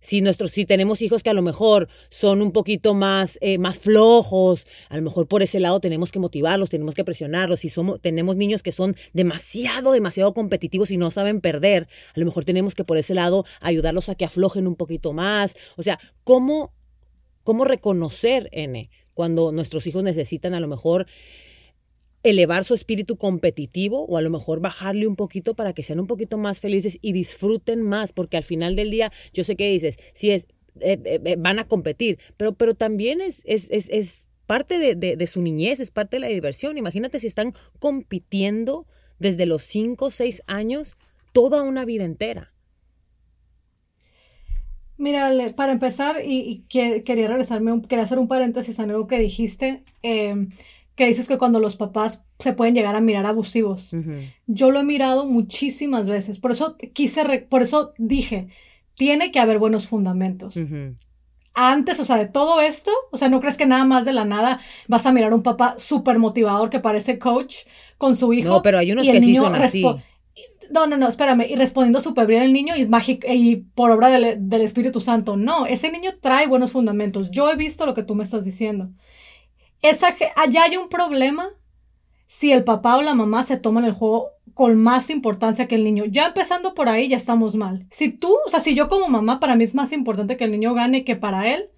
si, 0.00 0.22
nuestros, 0.22 0.50
si 0.50 0.64
tenemos 0.64 1.02
hijos 1.02 1.22
que 1.22 1.30
a 1.30 1.34
lo 1.34 1.42
mejor 1.42 1.88
son 2.08 2.42
un 2.42 2.52
poquito 2.52 2.94
más, 2.94 3.38
eh, 3.40 3.58
más 3.58 3.78
flojos, 3.78 4.66
a 4.88 4.96
lo 4.96 5.02
mejor 5.02 5.28
por 5.28 5.42
ese 5.42 5.60
lado 5.60 5.78
tenemos 5.80 6.10
que 6.10 6.18
motivarlos, 6.18 6.70
tenemos 6.70 6.94
que 6.94 7.04
presionarlos. 7.04 7.60
Si 7.60 7.68
somos, 7.68 8.00
tenemos 8.00 8.36
niños 8.36 8.62
que 8.62 8.72
son 8.72 8.96
demasiado, 9.12 9.92
demasiado 9.92 10.32
competitivos 10.34 10.90
y 10.90 10.96
no 10.96 11.10
saben 11.10 11.40
perder, 11.40 11.88
a 12.14 12.20
lo 12.20 12.26
mejor 12.26 12.44
tenemos 12.44 12.74
que 12.74 12.84
por 12.84 12.96
ese 12.96 13.14
lado 13.14 13.44
ayudarlos 13.60 14.08
a 14.08 14.14
que 14.14 14.24
aflojen 14.24 14.66
un 14.66 14.76
poquito 14.76 15.12
más. 15.12 15.54
O 15.76 15.82
sea, 15.82 16.00
¿cómo, 16.24 16.72
cómo 17.42 17.64
reconocer, 17.64 18.48
N, 18.52 18.88
cuando 19.14 19.52
nuestros 19.52 19.86
hijos 19.86 20.02
necesitan 20.02 20.54
a 20.54 20.60
lo 20.60 20.68
mejor 20.68 21.06
elevar 22.22 22.64
su 22.64 22.74
espíritu 22.74 23.16
competitivo 23.16 24.04
o 24.04 24.16
a 24.16 24.22
lo 24.22 24.30
mejor 24.30 24.60
bajarle 24.60 25.06
un 25.06 25.16
poquito 25.16 25.54
para 25.54 25.72
que 25.72 25.82
sean 25.82 26.00
un 26.00 26.06
poquito 26.06 26.38
más 26.38 26.60
felices 26.60 26.98
y 27.00 27.12
disfruten 27.12 27.82
más, 27.82 28.12
porque 28.12 28.36
al 28.36 28.44
final 28.44 28.76
del 28.76 28.90
día, 28.90 29.12
yo 29.32 29.44
sé 29.44 29.56
que 29.56 29.70
dices, 29.70 29.98
si 30.14 30.30
es, 30.30 30.46
eh, 30.80 30.98
eh, 31.04 31.20
eh, 31.24 31.36
van 31.38 31.58
a 31.58 31.66
competir, 31.66 32.18
pero, 32.36 32.54
pero 32.54 32.74
también 32.74 33.20
es, 33.20 33.42
es, 33.44 33.68
es, 33.70 34.26
parte 34.46 34.80
de, 34.80 34.96
de, 34.96 35.26
su 35.28 35.42
niñez, 35.42 35.78
es 35.78 35.92
parte 35.92 36.16
de 36.16 36.20
la 36.22 36.26
diversión. 36.26 36.76
Imagínate 36.76 37.20
si 37.20 37.28
están 37.28 37.54
compitiendo 37.78 38.84
desde 39.20 39.46
los 39.46 39.62
5 39.62 40.06
o 40.06 40.10
6 40.10 40.42
años 40.48 40.98
toda 41.32 41.62
una 41.62 41.84
vida 41.84 42.04
entera. 42.04 42.52
Mira, 45.00 45.30
para 45.56 45.72
empezar, 45.72 46.16
y, 46.22 46.64
quería 46.68 47.28
regresarme, 47.28 47.80
quería 47.88 48.04
hacer 48.04 48.18
un 48.18 48.28
paréntesis 48.28 48.78
en 48.80 48.90
algo 48.90 49.06
que 49.06 49.18
dijiste. 49.18 49.82
Eh, 50.02 50.48
que 51.00 51.06
dices 51.06 51.28
que 51.28 51.38
cuando 51.38 51.60
los 51.60 51.76
papás 51.76 52.26
se 52.38 52.52
pueden 52.52 52.74
llegar 52.74 52.94
a 52.94 53.00
mirar 53.00 53.24
abusivos. 53.24 53.92
Yo 54.46 54.70
lo 54.70 54.80
he 54.80 54.84
mirado 54.84 55.24
muchísimas 55.24 56.10
veces, 56.10 56.38
por 56.38 56.50
eso 56.50 56.76
quise, 56.92 57.24
por 57.48 57.62
eso 57.62 57.94
dije, 57.96 58.48
tiene 58.96 59.30
que 59.30 59.40
haber 59.40 59.58
buenos 59.58 59.88
fundamentos. 59.88 60.58
Antes, 61.54 62.00
o 62.00 62.04
sea, 62.04 62.18
de 62.18 62.28
todo 62.28 62.60
esto, 62.60 62.90
o 63.12 63.16
sea, 63.16 63.30
no 63.30 63.40
crees 63.40 63.56
que 63.56 63.64
nada 63.64 63.84
más 63.84 64.04
de 64.04 64.12
la 64.12 64.26
nada 64.26 64.60
vas 64.88 65.06
a 65.06 65.12
mirar 65.12 65.32
a 65.32 65.36
un 65.36 65.42
papá 65.42 65.76
súper 65.78 66.18
motivador 66.18 66.68
que 66.68 66.80
parece 66.80 67.18
coach 67.18 67.60
con 67.96 68.14
su 68.14 68.34
hijo. 68.34 68.50
No, 68.50 68.62
pero 68.62 68.76
hay 68.76 68.92
unos 68.92 69.06
que 69.06 69.22
sí 69.22 69.36
son 69.36 69.54
así. 69.54 69.82
No, 70.70 70.86
no, 70.86 70.98
no, 70.98 71.08
espérame. 71.08 71.46
Y 71.48 71.56
respondiendo 71.56 72.00
súper 72.00 72.26
bien 72.26 72.42
el 72.42 72.52
niño 72.52 72.76
y 72.76 72.82
es 72.82 72.90
mágico 72.90 73.26
y 73.26 73.56
por 73.74 73.90
obra 73.90 74.10
del, 74.10 74.36
del 74.50 74.60
Espíritu 74.60 75.00
Santo. 75.00 75.38
No, 75.38 75.64
ese 75.64 75.90
niño 75.90 76.10
trae 76.20 76.46
buenos 76.46 76.72
fundamentos. 76.72 77.30
Yo 77.30 77.50
he 77.50 77.56
visto 77.56 77.86
lo 77.86 77.94
que 77.94 78.02
tú 78.02 78.14
me 78.14 78.22
estás 78.22 78.44
diciendo 78.44 78.90
esa, 79.82 80.14
allá 80.36 80.64
hay 80.64 80.76
un 80.76 80.88
problema 80.88 81.48
si 82.26 82.52
el 82.52 82.64
papá 82.64 82.96
o 82.96 83.02
la 83.02 83.14
mamá 83.14 83.42
se 83.42 83.56
toman 83.56 83.84
el 83.84 83.92
juego 83.92 84.28
con 84.54 84.76
más 84.76 85.10
importancia 85.10 85.66
que 85.66 85.74
el 85.74 85.84
niño. 85.84 86.04
Ya 86.04 86.26
empezando 86.26 86.74
por 86.74 86.88
ahí 86.88 87.08
ya 87.08 87.16
estamos 87.16 87.56
mal. 87.56 87.86
Si 87.90 88.10
tú, 88.10 88.36
o 88.46 88.48
sea, 88.50 88.60
si 88.60 88.74
yo 88.74 88.88
como 88.88 89.08
mamá 89.08 89.40
para 89.40 89.56
mí 89.56 89.64
es 89.64 89.74
más 89.74 89.92
importante 89.92 90.36
que 90.36 90.44
el 90.44 90.52
niño 90.52 90.74
gane 90.74 91.04
que 91.04 91.16
para 91.16 91.52
él, 91.52 91.70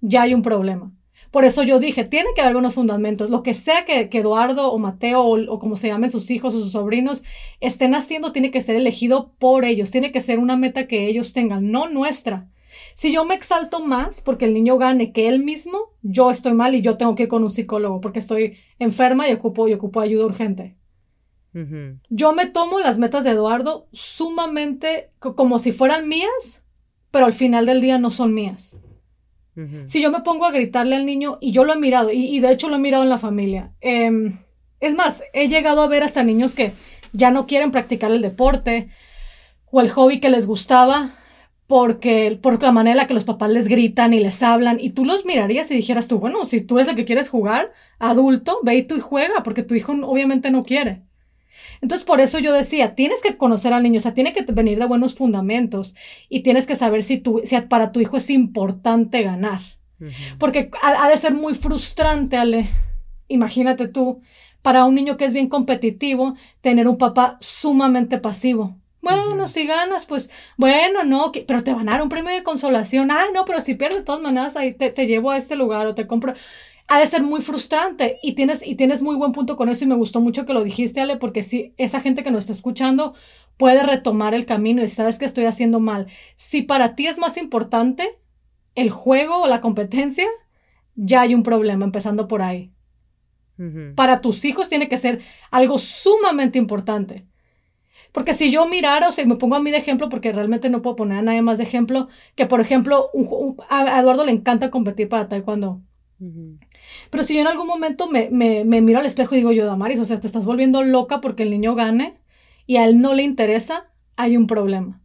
ya 0.00 0.22
hay 0.22 0.34
un 0.34 0.42
problema. 0.42 0.92
Por 1.30 1.44
eso 1.44 1.64
yo 1.64 1.80
dije, 1.80 2.04
tiene 2.04 2.28
que 2.34 2.42
haber 2.42 2.56
unos 2.56 2.74
fundamentos. 2.74 3.28
Lo 3.28 3.42
que 3.42 3.54
sea 3.54 3.84
que, 3.84 4.08
Eduardo 4.12 4.70
o 4.70 4.78
Mateo 4.78 5.22
o, 5.22 5.52
o, 5.52 5.58
como 5.58 5.76
se 5.76 5.88
llamen 5.88 6.10
sus 6.10 6.30
hijos 6.30 6.54
o 6.54 6.60
sus 6.60 6.72
sobrinos 6.72 7.24
estén 7.60 7.94
haciendo, 7.94 8.32
tiene 8.32 8.50
que 8.50 8.60
ser 8.60 8.76
elegido 8.76 9.32
por 9.38 9.64
ellos. 9.64 9.90
Tiene 9.90 10.12
que 10.12 10.20
ser 10.20 10.38
una 10.38 10.56
meta 10.56 10.86
que 10.86 11.08
ellos 11.08 11.32
tengan, 11.32 11.72
no 11.72 11.88
nuestra. 11.88 12.48
Si 12.94 13.12
yo 13.12 13.24
me 13.24 13.34
exalto 13.34 13.80
más 13.80 14.20
porque 14.20 14.44
el 14.44 14.54
niño 14.54 14.78
gane 14.78 15.12
que 15.12 15.28
él 15.28 15.42
mismo, 15.42 15.92
yo 16.02 16.30
estoy 16.30 16.54
mal 16.54 16.74
y 16.74 16.80
yo 16.80 16.96
tengo 16.96 17.14
que 17.14 17.24
ir 17.24 17.28
con 17.28 17.42
un 17.42 17.50
psicólogo 17.50 18.00
porque 18.00 18.20
estoy 18.20 18.56
enferma 18.78 19.28
y 19.28 19.32
ocupo, 19.32 19.68
y 19.68 19.74
ocupo 19.74 20.00
ayuda 20.00 20.26
urgente. 20.26 20.76
Yo 22.10 22.32
me 22.32 22.46
tomo 22.46 22.80
las 22.80 22.98
metas 22.98 23.22
de 23.22 23.30
Eduardo 23.30 23.86
sumamente 23.92 25.12
como 25.20 25.60
si 25.60 25.70
fueran 25.70 26.08
mías, 26.08 26.64
pero 27.12 27.26
al 27.26 27.32
final 27.32 27.66
del 27.66 27.80
día 27.80 27.98
no 27.98 28.10
son 28.10 28.34
mías. 28.34 28.76
Si 29.86 30.02
yo 30.02 30.10
me 30.10 30.22
pongo 30.22 30.46
a 30.46 30.50
gritarle 30.50 30.96
al 30.96 31.06
niño, 31.06 31.38
y 31.40 31.52
yo 31.52 31.64
lo 31.64 31.74
he 31.74 31.78
mirado, 31.78 32.10
y, 32.10 32.40
de 32.40 32.50
hecho 32.50 32.68
lo 32.68 32.74
he 32.74 32.80
mirado 32.80 33.04
en 33.04 33.08
la 33.08 33.18
familia, 33.18 33.72
em, 33.80 34.40
es 34.80 34.96
más, 34.96 35.22
he 35.32 35.46
llegado 35.46 35.82
a 35.82 35.86
ver 35.86 36.02
hasta 36.02 36.24
niños 36.24 36.56
que 36.56 36.72
ya 37.12 37.30
no 37.30 37.46
quieren 37.46 37.70
practicar 37.70 38.10
el 38.10 38.20
deporte, 38.20 38.88
o 39.70 39.80
el 39.80 39.90
hobby 39.90 40.18
que 40.18 40.28
les 40.28 40.46
gustaba 40.46 41.14
porque 41.66 42.38
por 42.42 42.62
la 42.62 42.72
manera 42.72 42.92
en 42.92 42.98
la 42.98 43.06
que 43.06 43.14
los 43.14 43.24
papás 43.24 43.50
les 43.50 43.68
gritan 43.68 44.12
y 44.12 44.20
les 44.20 44.42
hablan 44.42 44.78
y 44.80 44.90
tú 44.90 45.04
los 45.04 45.24
mirarías 45.24 45.70
y 45.70 45.76
dijeras 45.76 46.08
tú, 46.08 46.18
bueno, 46.18 46.44
si 46.44 46.60
tú 46.60 46.78
eres 46.78 46.88
el 46.88 46.96
que 46.96 47.04
quieres 47.04 47.28
jugar, 47.28 47.72
adulto, 47.98 48.60
ve 48.62 48.76
y 48.76 48.82
tú 48.82 48.96
y 48.96 49.00
juega, 49.00 49.42
porque 49.42 49.62
tu 49.62 49.74
hijo 49.74 49.92
obviamente 49.92 50.50
no 50.50 50.64
quiere. 50.64 51.02
Entonces, 51.80 52.04
por 52.04 52.20
eso 52.20 52.38
yo 52.38 52.52
decía, 52.52 52.94
tienes 52.94 53.22
que 53.22 53.36
conocer 53.36 53.72
al 53.72 53.82
niño, 53.82 53.98
o 53.98 54.02
sea, 54.02 54.14
tiene 54.14 54.32
que 54.32 54.42
venir 54.52 54.78
de 54.78 54.86
buenos 54.86 55.14
fundamentos 55.14 55.94
y 56.28 56.40
tienes 56.40 56.66
que 56.66 56.76
saber 56.76 57.02
si, 57.02 57.18
tu, 57.18 57.42
si 57.44 57.58
para 57.62 57.92
tu 57.92 58.00
hijo 58.00 58.16
es 58.16 58.30
importante 58.30 59.22
ganar. 59.22 59.60
Porque 60.38 60.70
ha, 60.82 61.08
de 61.08 61.16
ser 61.16 61.34
muy 61.34 61.54
frustrante, 61.54 62.36
Ale. 62.36 62.66
Imagínate 63.28 63.88
tú, 63.88 64.20
para 64.60 64.84
un 64.84 64.94
niño 64.94 65.16
que 65.16 65.24
es 65.24 65.32
bien 65.32 65.48
competitivo, 65.48 66.34
tener 66.60 66.88
un 66.88 66.98
papá 66.98 67.38
sumamente 67.40 68.18
pasivo. 68.18 68.76
Bueno, 69.04 69.46
si 69.46 69.66
ganas, 69.66 70.06
pues 70.06 70.30
bueno, 70.56 71.04
no, 71.04 71.30
pero 71.46 71.62
te 71.62 71.72
van 71.72 71.88
a 71.88 71.92
dar 71.92 72.02
un 72.02 72.08
premio 72.08 72.32
de 72.34 72.42
consolación. 72.42 73.10
Ay, 73.10 73.28
no, 73.32 73.44
pero 73.44 73.60
si 73.60 73.74
pierdes 73.74 73.98
de 73.98 74.04
todas 74.04 74.22
maneras, 74.22 74.56
ahí 74.56 74.72
te, 74.72 74.90
te 74.90 75.06
llevo 75.06 75.30
a 75.30 75.36
este 75.36 75.56
lugar 75.56 75.86
o 75.86 75.94
te 75.94 76.06
compro 76.06 76.34
ha 76.88 76.98
de 76.98 77.06
ser 77.06 77.22
muy 77.22 77.40
frustrante 77.40 78.18
y 78.22 78.34
tienes, 78.34 78.66
y 78.66 78.74
tienes 78.74 79.00
muy 79.00 79.16
buen 79.16 79.32
punto 79.32 79.56
con 79.56 79.68
eso 79.68 79.84
y 79.84 79.86
me 79.86 79.94
gustó 79.94 80.20
mucho 80.20 80.44
que 80.44 80.52
lo 80.52 80.62
dijiste, 80.62 81.00
Ale, 81.00 81.16
porque 81.16 81.42
si 81.42 81.74
esa 81.78 82.00
gente 82.00 82.22
que 82.22 82.30
nos 82.30 82.40
está 82.40 82.52
escuchando 82.52 83.14
puede 83.56 83.82
retomar 83.82 84.34
el 84.34 84.46
camino 84.46 84.82
y 84.82 84.88
sabes 84.88 85.18
que 85.18 85.24
estoy 85.24 85.46
haciendo 85.46 85.80
mal. 85.80 86.08
Si 86.36 86.62
para 86.62 86.94
ti 86.94 87.06
es 87.06 87.18
más 87.18 87.36
importante 87.36 88.18
el 88.74 88.90
juego 88.90 89.42
o 89.42 89.46
la 89.46 89.60
competencia, 89.60 90.26
ya 90.94 91.22
hay 91.22 91.34
un 91.34 91.42
problema, 91.42 91.84
empezando 91.84 92.28
por 92.28 92.42
ahí. 92.42 92.72
Para 93.94 94.20
tus 94.20 94.44
hijos 94.44 94.68
tiene 94.68 94.88
que 94.88 94.98
ser 94.98 95.20
algo 95.52 95.78
sumamente 95.78 96.58
importante. 96.58 97.24
Porque 98.14 98.32
si 98.32 98.52
yo 98.52 98.64
mirara, 98.68 99.08
o 99.08 99.10
sea, 99.10 99.26
me 99.26 99.34
pongo 99.34 99.56
a 99.56 99.60
mí 99.60 99.72
de 99.72 99.76
ejemplo, 99.76 100.08
porque 100.08 100.30
realmente 100.30 100.70
no 100.70 100.82
puedo 100.82 100.94
poner 100.94 101.18
a 101.18 101.22
nadie 101.22 101.42
más 101.42 101.58
de 101.58 101.64
ejemplo, 101.64 102.06
que 102.36 102.46
por 102.46 102.60
ejemplo, 102.60 103.10
a 103.70 103.98
Eduardo 103.98 104.24
le 104.24 104.30
encanta 104.30 104.70
competir 104.70 105.08
para 105.08 105.28
taekwondo. 105.28 105.82
Pero 107.10 107.24
si 107.24 107.34
yo 107.34 107.40
en 107.40 107.48
algún 107.48 107.66
momento 107.66 108.08
me, 108.08 108.30
me, 108.30 108.64
me, 108.64 108.80
miro 108.80 109.00
al 109.00 109.06
espejo 109.06 109.34
y 109.34 109.38
digo 109.38 109.50
yo, 109.50 109.66
Damaris, 109.66 109.98
o 109.98 110.04
sea, 110.04 110.20
te 110.20 110.28
estás 110.28 110.46
volviendo 110.46 110.84
loca 110.84 111.20
porque 111.20 111.42
el 111.42 111.50
niño 111.50 111.74
gane 111.74 112.14
y 112.68 112.76
a 112.76 112.84
él 112.84 113.00
no 113.00 113.14
le 113.14 113.24
interesa, 113.24 113.90
hay 114.14 114.36
un 114.36 114.46
problema. 114.46 115.02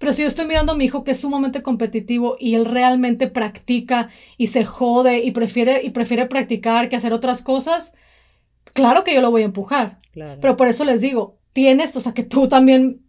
Pero 0.00 0.12
si 0.12 0.22
yo 0.22 0.28
estoy 0.28 0.46
mirando 0.46 0.72
a 0.72 0.74
mi 0.74 0.86
hijo 0.86 1.04
que 1.04 1.12
es 1.12 1.20
sumamente 1.20 1.62
competitivo 1.62 2.36
y 2.40 2.56
él 2.56 2.64
realmente 2.64 3.28
practica 3.28 4.08
y 4.36 4.48
se 4.48 4.64
jode 4.64 5.18
y 5.18 5.30
prefiere, 5.30 5.84
y 5.84 5.90
prefiere 5.90 6.26
practicar 6.26 6.88
que 6.88 6.96
hacer 6.96 7.12
otras 7.12 7.40
cosas, 7.40 7.92
claro 8.72 9.04
que 9.04 9.14
yo 9.14 9.20
lo 9.20 9.30
voy 9.30 9.42
a 9.42 9.46
empujar. 9.46 9.96
Pero 10.12 10.56
por 10.56 10.66
eso 10.66 10.84
les 10.84 11.00
digo, 11.00 11.38
tienes, 11.54 11.96
o 11.96 12.00
sea, 12.00 12.12
que 12.12 12.24
tú 12.24 12.48
también 12.48 13.00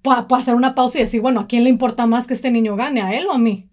puedas 0.00 0.24
hacer 0.30 0.54
una 0.54 0.74
pausa 0.74 0.98
y 0.98 1.02
decir, 1.02 1.20
bueno, 1.20 1.40
¿a 1.40 1.46
quién 1.46 1.64
le 1.64 1.70
importa 1.70 2.06
más 2.06 2.26
que 2.26 2.32
este 2.32 2.50
niño 2.50 2.76
gane? 2.76 3.02
¿A 3.02 3.12
él 3.12 3.26
o 3.26 3.32
a 3.32 3.38
mí? 3.38 3.68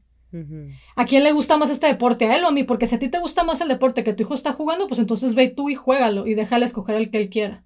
¿A 0.97 1.05
quién 1.05 1.23
le 1.23 1.31
gusta 1.31 1.55
más 1.55 1.69
este 1.69 1.87
deporte? 1.87 2.25
¿A 2.25 2.35
él 2.35 2.43
o 2.43 2.49
a 2.49 2.51
mí? 2.51 2.65
Porque 2.65 2.87
si 2.87 2.95
a 2.95 2.99
ti 2.99 3.07
te 3.07 3.19
gusta 3.19 3.45
más 3.45 3.61
el 3.61 3.69
deporte 3.69 4.03
que 4.03 4.11
tu 4.11 4.23
hijo 4.23 4.33
está 4.33 4.51
jugando, 4.51 4.87
pues 4.87 4.99
entonces 4.99 5.33
ve 5.33 5.47
tú 5.47 5.69
y 5.69 5.75
juégalo 5.75 6.27
y 6.27 6.33
déjale 6.33 6.65
escoger 6.65 6.95
el 6.97 7.09
que 7.09 7.19
él 7.19 7.29
quiera. 7.29 7.63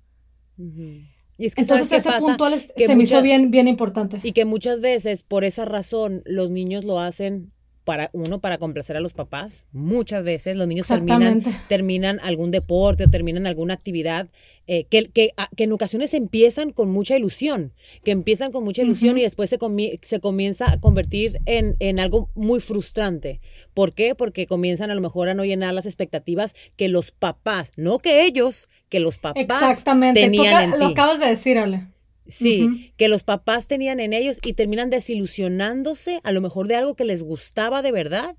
Y 0.57 1.45
es 1.45 1.55
que 1.55 1.61
entonces 1.61 1.91
ese 1.91 2.11
punto 2.19 2.47
se 2.75 2.95
me 2.95 3.03
hizo 3.03 3.21
bien, 3.23 3.49
bien 3.49 3.67
importante. 3.67 4.19
Y 4.21 4.33
que 4.33 4.45
muchas 4.45 4.81
veces 4.81 5.23
por 5.23 5.45
esa 5.45 5.65
razón 5.65 6.21
los 6.25 6.51
niños 6.51 6.83
lo 6.83 6.99
hacen 6.99 7.53
para 7.89 8.11
uno 8.13 8.37
para 8.37 8.59
complacer 8.59 8.97
a 8.97 8.99
los 8.99 9.13
papás. 9.13 9.65
Muchas 9.71 10.23
veces 10.23 10.55
los 10.55 10.67
niños 10.67 10.85
terminan, 10.85 11.41
terminan 11.67 12.19
algún 12.21 12.51
deporte 12.51 13.05
o 13.05 13.09
terminan 13.09 13.47
alguna 13.47 13.73
actividad 13.73 14.27
eh, 14.67 14.83
que, 14.83 15.09
que, 15.09 15.31
que, 15.55 15.63
en 15.63 15.71
ocasiones 15.71 16.13
empiezan 16.13 16.71
con 16.71 16.91
mucha 16.91 17.17
ilusión, 17.17 17.73
que 18.03 18.11
empiezan 18.11 18.51
con 18.51 18.63
mucha 18.63 18.83
ilusión 18.83 19.17
y 19.17 19.23
después 19.23 19.49
se, 19.49 19.57
se 20.03 20.19
comienza 20.19 20.71
a 20.71 20.79
convertir 20.79 21.39
en, 21.47 21.77
en, 21.79 21.99
algo 21.99 22.29
muy 22.35 22.59
frustrante. 22.59 23.41
¿Por 23.73 23.95
qué? 23.95 24.13
Porque 24.13 24.45
comienzan 24.45 24.91
a 24.91 24.93
lo 24.93 25.01
mejor 25.01 25.27
a 25.27 25.33
no 25.33 25.43
llenar 25.43 25.73
las 25.73 25.87
expectativas 25.87 26.53
que 26.75 26.89
los 26.89 27.09
papás, 27.09 27.71
no 27.75 27.97
que 27.97 28.23
ellos, 28.23 28.69
que 28.89 28.99
los 28.99 29.17
papás 29.17 29.63
Exactamente. 29.63 30.21
tenían 30.21 30.77
Lo 30.77 30.85
acabas 30.85 31.19
de 31.19 31.25
decir, 31.25 31.57
Ale. 31.57 31.87
Sí, 32.29 32.93
que 32.95 33.07
los 33.07 33.23
papás 33.23 33.67
tenían 33.67 33.99
en 33.99 34.13
ellos 34.13 34.37
y 34.43 34.53
terminan 34.53 34.89
desilusionándose 34.89 36.21
a 36.23 36.31
lo 36.31 36.41
mejor 36.41 36.67
de 36.67 36.75
algo 36.75 36.95
que 36.95 37.05
les 37.05 37.23
gustaba 37.23 37.81
de 37.81 37.91
verdad. 37.91 38.35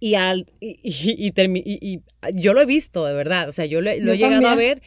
Y, 0.00 0.14
al, 0.14 0.46
y, 0.60 0.78
y, 0.84 2.02
yo 2.34 2.54
lo 2.54 2.60
he 2.60 2.66
visto 2.66 3.04
de 3.04 3.14
verdad, 3.14 3.48
o 3.48 3.52
sea, 3.52 3.66
yo 3.66 3.80
lo, 3.80 3.90
he 3.90 3.98
llegado 4.16 4.46
a 4.46 4.54
ver 4.54 4.80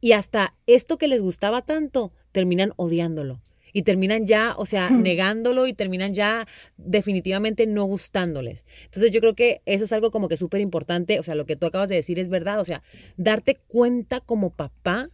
y 0.00 0.12
hasta 0.12 0.54
esto 0.66 0.98
que 0.98 1.08
les 1.08 1.22
gustaba 1.22 1.62
tanto, 1.62 2.12
terminan 2.32 2.72
odiándolo 2.76 3.40
y 3.72 3.82
terminan 3.82 4.26
ya, 4.26 4.54
o 4.56 4.64
sea, 4.64 4.88
negándolo 4.90 5.66
y 5.66 5.74
terminan 5.74 6.14
ya 6.14 6.46
definitivamente 6.76 7.66
no 7.66 7.84
gustándoles. 7.84 8.64
Entonces 8.84 9.12
yo 9.12 9.20
creo 9.20 9.34
que 9.34 9.60
eso 9.66 9.84
es 9.84 9.92
algo 9.92 10.10
como 10.10 10.28
que 10.28 10.36
súper 10.36 10.60
importante, 10.60 11.18
o 11.18 11.22
sea, 11.22 11.34
lo 11.34 11.44
que 11.44 11.56
tú 11.56 11.66
acabas 11.66 11.88
de 11.88 11.96
decir 11.96 12.18
es 12.18 12.28
verdad, 12.28 12.60
o 12.60 12.64
sea, 12.64 12.82
darte 13.16 13.56
cuenta 13.66 14.20
como 14.20 14.50
papá 14.50 15.10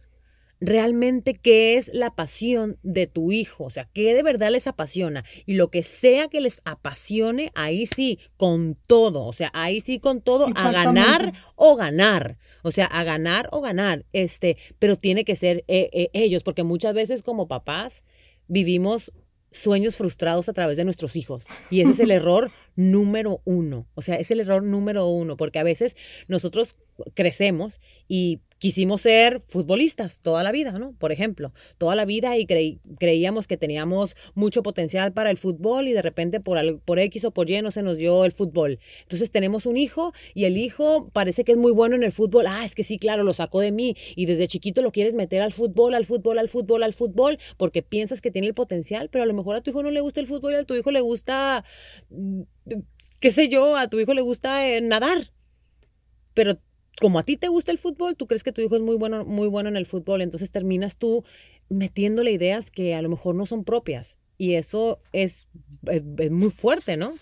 realmente 0.63 1.33
qué 1.33 1.75
es 1.75 1.91
la 1.93 2.15
pasión 2.15 2.77
de 2.83 3.05
tu 3.05 3.33
hijo, 3.33 3.65
o 3.65 3.69
sea, 3.69 3.89
qué 3.93 4.15
de 4.15 4.23
verdad 4.23 4.49
les 4.49 4.65
apasiona. 4.65 5.25
Y 5.45 5.55
lo 5.55 5.69
que 5.69 5.83
sea 5.83 6.29
que 6.29 6.39
les 6.39 6.61
apasione, 6.63 7.51
ahí 7.53 7.85
sí, 7.85 8.19
con 8.37 8.77
todo, 8.87 9.25
o 9.25 9.33
sea, 9.33 9.51
ahí 9.53 9.81
sí 9.81 9.99
con 9.99 10.21
todo, 10.21 10.47
a 10.55 10.71
ganar 10.71 11.33
o 11.55 11.75
ganar. 11.75 12.37
O 12.61 12.71
sea, 12.71 12.85
a 12.85 13.03
ganar 13.03 13.49
o 13.51 13.59
ganar, 13.59 14.05
este, 14.13 14.57
pero 14.79 14.95
tiene 14.95 15.25
que 15.25 15.35
ser 15.35 15.65
eh, 15.67 15.89
eh, 15.91 16.09
ellos, 16.13 16.43
porque 16.43 16.63
muchas 16.63 16.93
veces 16.93 17.23
como 17.23 17.49
papás 17.49 18.05
vivimos 18.47 19.11
sueños 19.51 19.97
frustrados 19.97 20.47
a 20.47 20.53
través 20.53 20.77
de 20.77 20.85
nuestros 20.85 21.17
hijos. 21.17 21.45
Y 21.71 21.81
ese 21.81 21.91
es 21.91 21.99
el 21.99 22.11
error 22.11 22.51
número 22.77 23.41
uno. 23.43 23.85
O 23.95 24.01
sea, 24.01 24.15
es 24.15 24.31
el 24.31 24.39
error 24.39 24.63
número 24.63 25.07
uno, 25.07 25.35
porque 25.35 25.59
a 25.59 25.63
veces 25.63 25.97
nosotros 26.29 26.77
crecemos 27.15 27.81
y 28.07 28.39
quisimos 28.63 29.01
ser 29.01 29.41
futbolistas 29.45 30.21
toda 30.21 30.41
la 30.41 30.53
vida, 30.53 30.71
¿no? 30.79 30.93
Por 30.93 31.11
ejemplo, 31.11 31.51
toda 31.77 31.97
la 31.97 32.05
vida 32.05 32.37
y 32.37 32.45
creíamos 32.97 33.45
que 33.45 33.57
teníamos 33.57 34.15
mucho 34.35 34.63
potencial 34.63 35.11
para 35.11 35.31
el 35.31 35.37
fútbol 35.37 35.89
y 35.89 35.91
de 35.91 36.01
repente 36.01 36.39
por, 36.39 36.79
por 36.79 36.97
X 36.97 37.25
o 37.25 37.31
por 37.31 37.51
Y 37.51 37.61
no 37.61 37.71
se 37.71 37.83
nos 37.83 37.97
dio 37.97 38.23
el 38.23 38.31
fútbol. 38.31 38.79
Entonces 39.01 39.31
tenemos 39.31 39.65
un 39.65 39.75
hijo 39.75 40.13
y 40.33 40.45
el 40.45 40.55
hijo 40.55 41.09
parece 41.11 41.43
que 41.43 41.51
es 41.51 41.57
muy 41.57 41.73
bueno 41.73 41.97
en 41.97 42.03
el 42.03 42.13
fútbol. 42.13 42.45
Ah, 42.47 42.63
es 42.63 42.73
que 42.73 42.85
sí, 42.85 42.97
claro, 42.97 43.23
lo 43.23 43.33
sacó 43.33 43.59
de 43.59 43.73
mí 43.73 43.97
y 44.15 44.27
desde 44.27 44.47
chiquito 44.47 44.81
lo 44.81 44.93
quieres 44.93 45.13
meter 45.13 45.41
al 45.41 45.51
fútbol, 45.51 45.93
al 45.93 46.05
fútbol, 46.05 46.39
al 46.39 46.47
fútbol, 46.47 46.83
al 46.83 46.93
fútbol, 46.93 47.39
porque 47.57 47.81
piensas 47.81 48.21
que 48.21 48.31
tiene 48.31 48.47
el 48.47 48.53
potencial, 48.53 49.09
pero 49.09 49.23
a 49.23 49.27
lo 49.27 49.33
mejor 49.33 49.57
a 49.57 49.61
tu 49.61 49.71
hijo 49.71 49.83
no 49.83 49.91
le 49.91 49.99
gusta 49.99 50.21
el 50.21 50.27
fútbol 50.27 50.53
y 50.53 50.55
a 50.55 50.63
tu 50.63 50.73
hijo 50.73 50.89
le 50.89 51.01
gusta, 51.01 51.65
mm, 52.11 52.43
qué 53.19 53.29
sé 53.29 53.49
yo, 53.49 53.75
a 53.75 53.89
tu 53.89 53.99
hijo 53.99 54.13
le 54.13 54.21
gusta 54.21 54.65
eh, 54.65 54.79
nadar. 54.79 55.33
Pero 56.33 56.59
como 56.99 57.19
a 57.19 57.23
ti 57.23 57.37
te 57.37 57.47
gusta 57.47 57.71
el 57.71 57.77
fútbol, 57.77 58.15
tú 58.15 58.27
crees 58.27 58.43
que 58.43 58.51
tu 58.51 58.61
hijo 58.61 58.75
es 58.75 58.81
muy 58.81 58.95
bueno, 58.95 59.25
muy 59.25 59.47
bueno 59.47 59.69
en 59.69 59.77
el 59.77 59.85
fútbol, 59.85 60.21
entonces 60.21 60.51
terminas 60.51 60.97
tú 60.97 61.23
metiéndole 61.69 62.31
ideas 62.31 62.71
que 62.71 62.95
a 62.95 63.01
lo 63.01 63.09
mejor 63.09 63.35
no 63.35 63.45
son 63.45 63.63
propias. 63.63 64.17
Y 64.37 64.55
eso 64.55 64.99
es, 65.11 65.47
es 65.87 66.31
muy 66.31 66.49
fuerte, 66.49 66.97
¿no? 66.97 67.13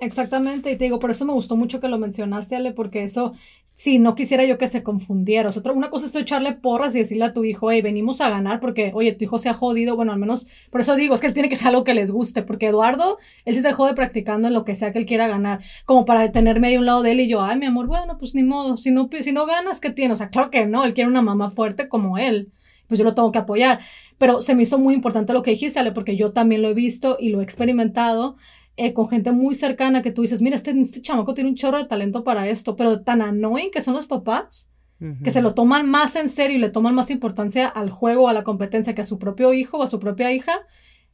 Exactamente, 0.00 0.70
y 0.70 0.76
te 0.76 0.84
digo, 0.84 0.98
por 0.98 1.10
eso 1.10 1.24
me 1.24 1.32
gustó 1.32 1.56
mucho 1.56 1.80
que 1.80 1.88
lo 1.88 1.98
mencionaste, 1.98 2.56
Ale, 2.56 2.72
porque 2.72 3.02
eso, 3.02 3.32
si 3.64 3.98
no 3.98 4.14
quisiera 4.14 4.44
yo 4.44 4.58
que 4.58 4.68
se 4.68 4.82
confundiera. 4.82 5.48
O 5.48 5.52
sea, 5.52 5.62
una 5.72 5.90
cosa 5.90 6.06
es 6.06 6.14
echarle 6.14 6.52
porras 6.52 6.94
y 6.94 6.98
decirle 6.98 7.24
a 7.24 7.32
tu 7.32 7.44
hijo, 7.44 7.70
hey, 7.70 7.82
venimos 7.82 8.20
a 8.20 8.30
ganar 8.30 8.60
porque, 8.60 8.92
oye, 8.94 9.12
tu 9.12 9.24
hijo 9.24 9.38
se 9.38 9.48
ha 9.48 9.54
jodido. 9.54 9.96
Bueno, 9.96 10.12
al 10.12 10.18
menos, 10.18 10.48
por 10.70 10.80
eso 10.80 10.96
digo, 10.96 11.14
es 11.14 11.20
que 11.20 11.26
él 11.26 11.34
tiene 11.34 11.48
que 11.48 11.56
ser 11.56 11.68
algo 11.68 11.84
que 11.84 11.94
les 11.94 12.10
guste, 12.10 12.42
porque 12.42 12.66
Eduardo, 12.66 13.18
él 13.44 13.54
sí 13.54 13.62
se 13.62 13.72
jode 13.72 13.94
practicando 13.94 14.48
en 14.48 14.54
lo 14.54 14.64
que 14.64 14.74
sea 14.74 14.92
que 14.92 14.98
él 14.98 15.06
quiera 15.06 15.28
ganar, 15.28 15.60
como 15.84 16.04
para 16.04 16.30
tenerme 16.32 16.68
ahí 16.68 16.74
a 16.76 16.80
un 16.80 16.86
lado 16.86 17.02
de 17.02 17.12
él 17.12 17.20
y 17.20 17.28
yo, 17.28 17.42
ay, 17.42 17.58
mi 17.58 17.66
amor, 17.66 17.86
bueno, 17.86 18.18
pues 18.18 18.34
ni 18.34 18.42
modo, 18.42 18.76
si 18.76 18.90
no, 18.90 19.08
si 19.20 19.32
no 19.32 19.46
ganas, 19.46 19.80
¿qué 19.80 19.90
tienes? 19.90 20.14
O 20.14 20.16
sea, 20.16 20.30
claro 20.30 20.50
que 20.50 20.66
no, 20.66 20.84
él 20.84 20.94
quiere 20.94 21.10
una 21.10 21.22
mamá 21.22 21.50
fuerte 21.50 21.88
como 21.88 22.18
él 22.18 22.52
pues 22.88 22.98
yo 22.98 23.04
lo 23.04 23.14
tengo 23.14 23.30
que 23.30 23.38
apoyar. 23.38 23.80
Pero 24.16 24.40
se 24.40 24.54
me 24.54 24.62
hizo 24.62 24.78
muy 24.78 24.94
importante 24.94 25.32
lo 25.32 25.42
que 25.42 25.52
dijiste, 25.52 25.78
Ale, 25.78 25.92
porque 25.92 26.16
yo 26.16 26.32
también 26.32 26.62
lo 26.62 26.68
he 26.68 26.74
visto 26.74 27.16
y 27.20 27.28
lo 27.28 27.40
he 27.40 27.44
experimentado 27.44 28.36
eh, 28.78 28.92
con 28.92 29.08
gente 29.08 29.32
muy 29.32 29.56
cercana 29.56 30.02
que 30.02 30.12
tú 30.12 30.22
dices, 30.22 30.40
mira, 30.40 30.54
este, 30.54 30.70
este 30.70 31.02
chamaco 31.02 31.34
tiene 31.34 31.50
un 31.50 31.56
chorro 31.56 31.78
de 31.78 31.86
talento 31.86 32.22
para 32.22 32.48
esto, 32.48 32.76
pero 32.76 33.00
tan 33.02 33.20
annoying 33.20 33.72
que 33.72 33.80
son 33.80 33.94
los 33.94 34.06
papás, 34.06 34.70
que 35.22 35.30
se 35.30 35.42
lo 35.42 35.54
toman 35.54 35.88
más 35.88 36.16
en 36.16 36.28
serio 36.28 36.56
y 36.56 36.60
le 36.60 36.70
toman 36.70 36.94
más 36.94 37.10
importancia 37.10 37.68
al 37.68 37.90
juego, 37.90 38.28
a 38.28 38.32
la 38.32 38.42
competencia 38.42 38.96
que 38.96 39.00
a 39.00 39.04
su 39.04 39.18
propio 39.18 39.52
hijo 39.52 39.78
o 39.78 39.82
a 39.82 39.86
su 39.86 40.00
propia 40.00 40.32
hija, 40.32 40.52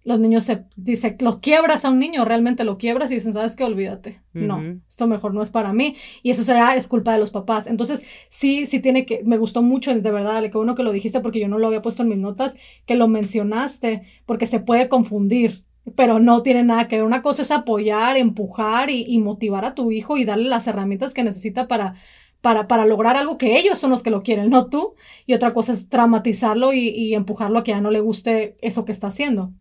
los 0.05 0.21
niños 0.21 0.45
se, 0.45 0.65
dice, 0.77 1.17
lo 1.21 1.41
quiebras 1.41 1.87
a 1.87 1.91
un 1.91 1.99
niño, 1.99 2.27
realmente 2.27 2.65
lo 2.65 2.77
quiebras 2.77 3.11
y 3.11 3.15
dicen, 3.15 3.33
¿sabes 3.33 3.57
qué? 3.57 3.65
Olvídate. 3.65 4.21
No, 4.35 4.63
esto 4.87 5.07
mejor 5.07 5.33
no 5.33 5.43
es 5.43 5.51
para 5.51 5.73
mí. 5.73 5.97
Y 6.23 6.31
eso 6.31 6.45
será, 6.45 6.77
es 6.77 6.87
culpa 6.87 7.13
de 7.13 7.19
los 7.19 7.31
papás. 7.31 7.67
Entonces, 7.67 8.03
sí, 8.29 8.67
sí 8.67 8.81
tiene 8.81 9.07
que, 9.07 9.23
me 9.25 9.39
gustó 9.39 9.63
mucho, 9.63 9.95
de 9.95 10.11
verdad, 10.11 10.43
que 10.43 10.59
bueno 10.59 10.75
que 10.75 10.83
lo 10.83 10.93
dijiste 10.93 11.21
porque 11.21 11.41
yo 11.41 11.49
no 11.49 11.59
lo 11.59 11.67
había 11.67 11.81
puesto 11.81 12.03
en 12.03 12.11
mis 12.11 12.19
notas, 12.19 12.57
que 12.85 12.97
lo 12.97 13.09
mencionaste, 13.09 14.03
porque 14.27 14.47
se 14.47 14.61
puede 14.61 14.91
confundir 14.91 15.65
pero 15.97 16.19
no 16.19 16.43
tiene 16.43 16.63
nada 16.63 16.89
que 16.89 16.97
ver. 16.97 17.05
Una 17.05 17.23
cosa 17.23 17.43
es 17.43 17.51
apoyar, 17.51 18.17
empujar 18.17 18.91
y, 18.91 19.19
motivar 19.19 19.65
a 19.65 19.75
tu 19.75 19.91
hijo 19.93 20.17
y 20.17 20.25
darle 20.25 20.49
las 20.49 20.67
herramientas 20.67 21.13
que 21.15 21.23
necesita 21.25 21.69
para, 21.69 21.95
para, 22.41 22.69
para 22.69 22.87
lograr 22.87 23.17
algo 23.17 23.37
que 23.39 23.59
ellos 23.59 23.79
son 23.79 23.91
los 23.91 24.03
que 24.03 24.11
lo 24.11 24.23
quieren, 24.23 24.49
no 24.51 24.67
tú. 24.71 24.95
Y 25.27 25.35
otra 25.35 25.53
cosa 25.53 25.73
es 25.73 25.89
traumatizarlo 25.89 26.73
y, 26.73 26.89
y 26.89 27.15
empujarlo 27.15 27.59
a 27.59 27.65
que 27.65 27.73
ya 27.73 27.81
no 27.83 27.91
le 27.91 28.01
guste 28.01 28.57
eso 28.63 28.85
que 28.85 28.93
está 28.93 29.09
haciendo. 29.09 29.53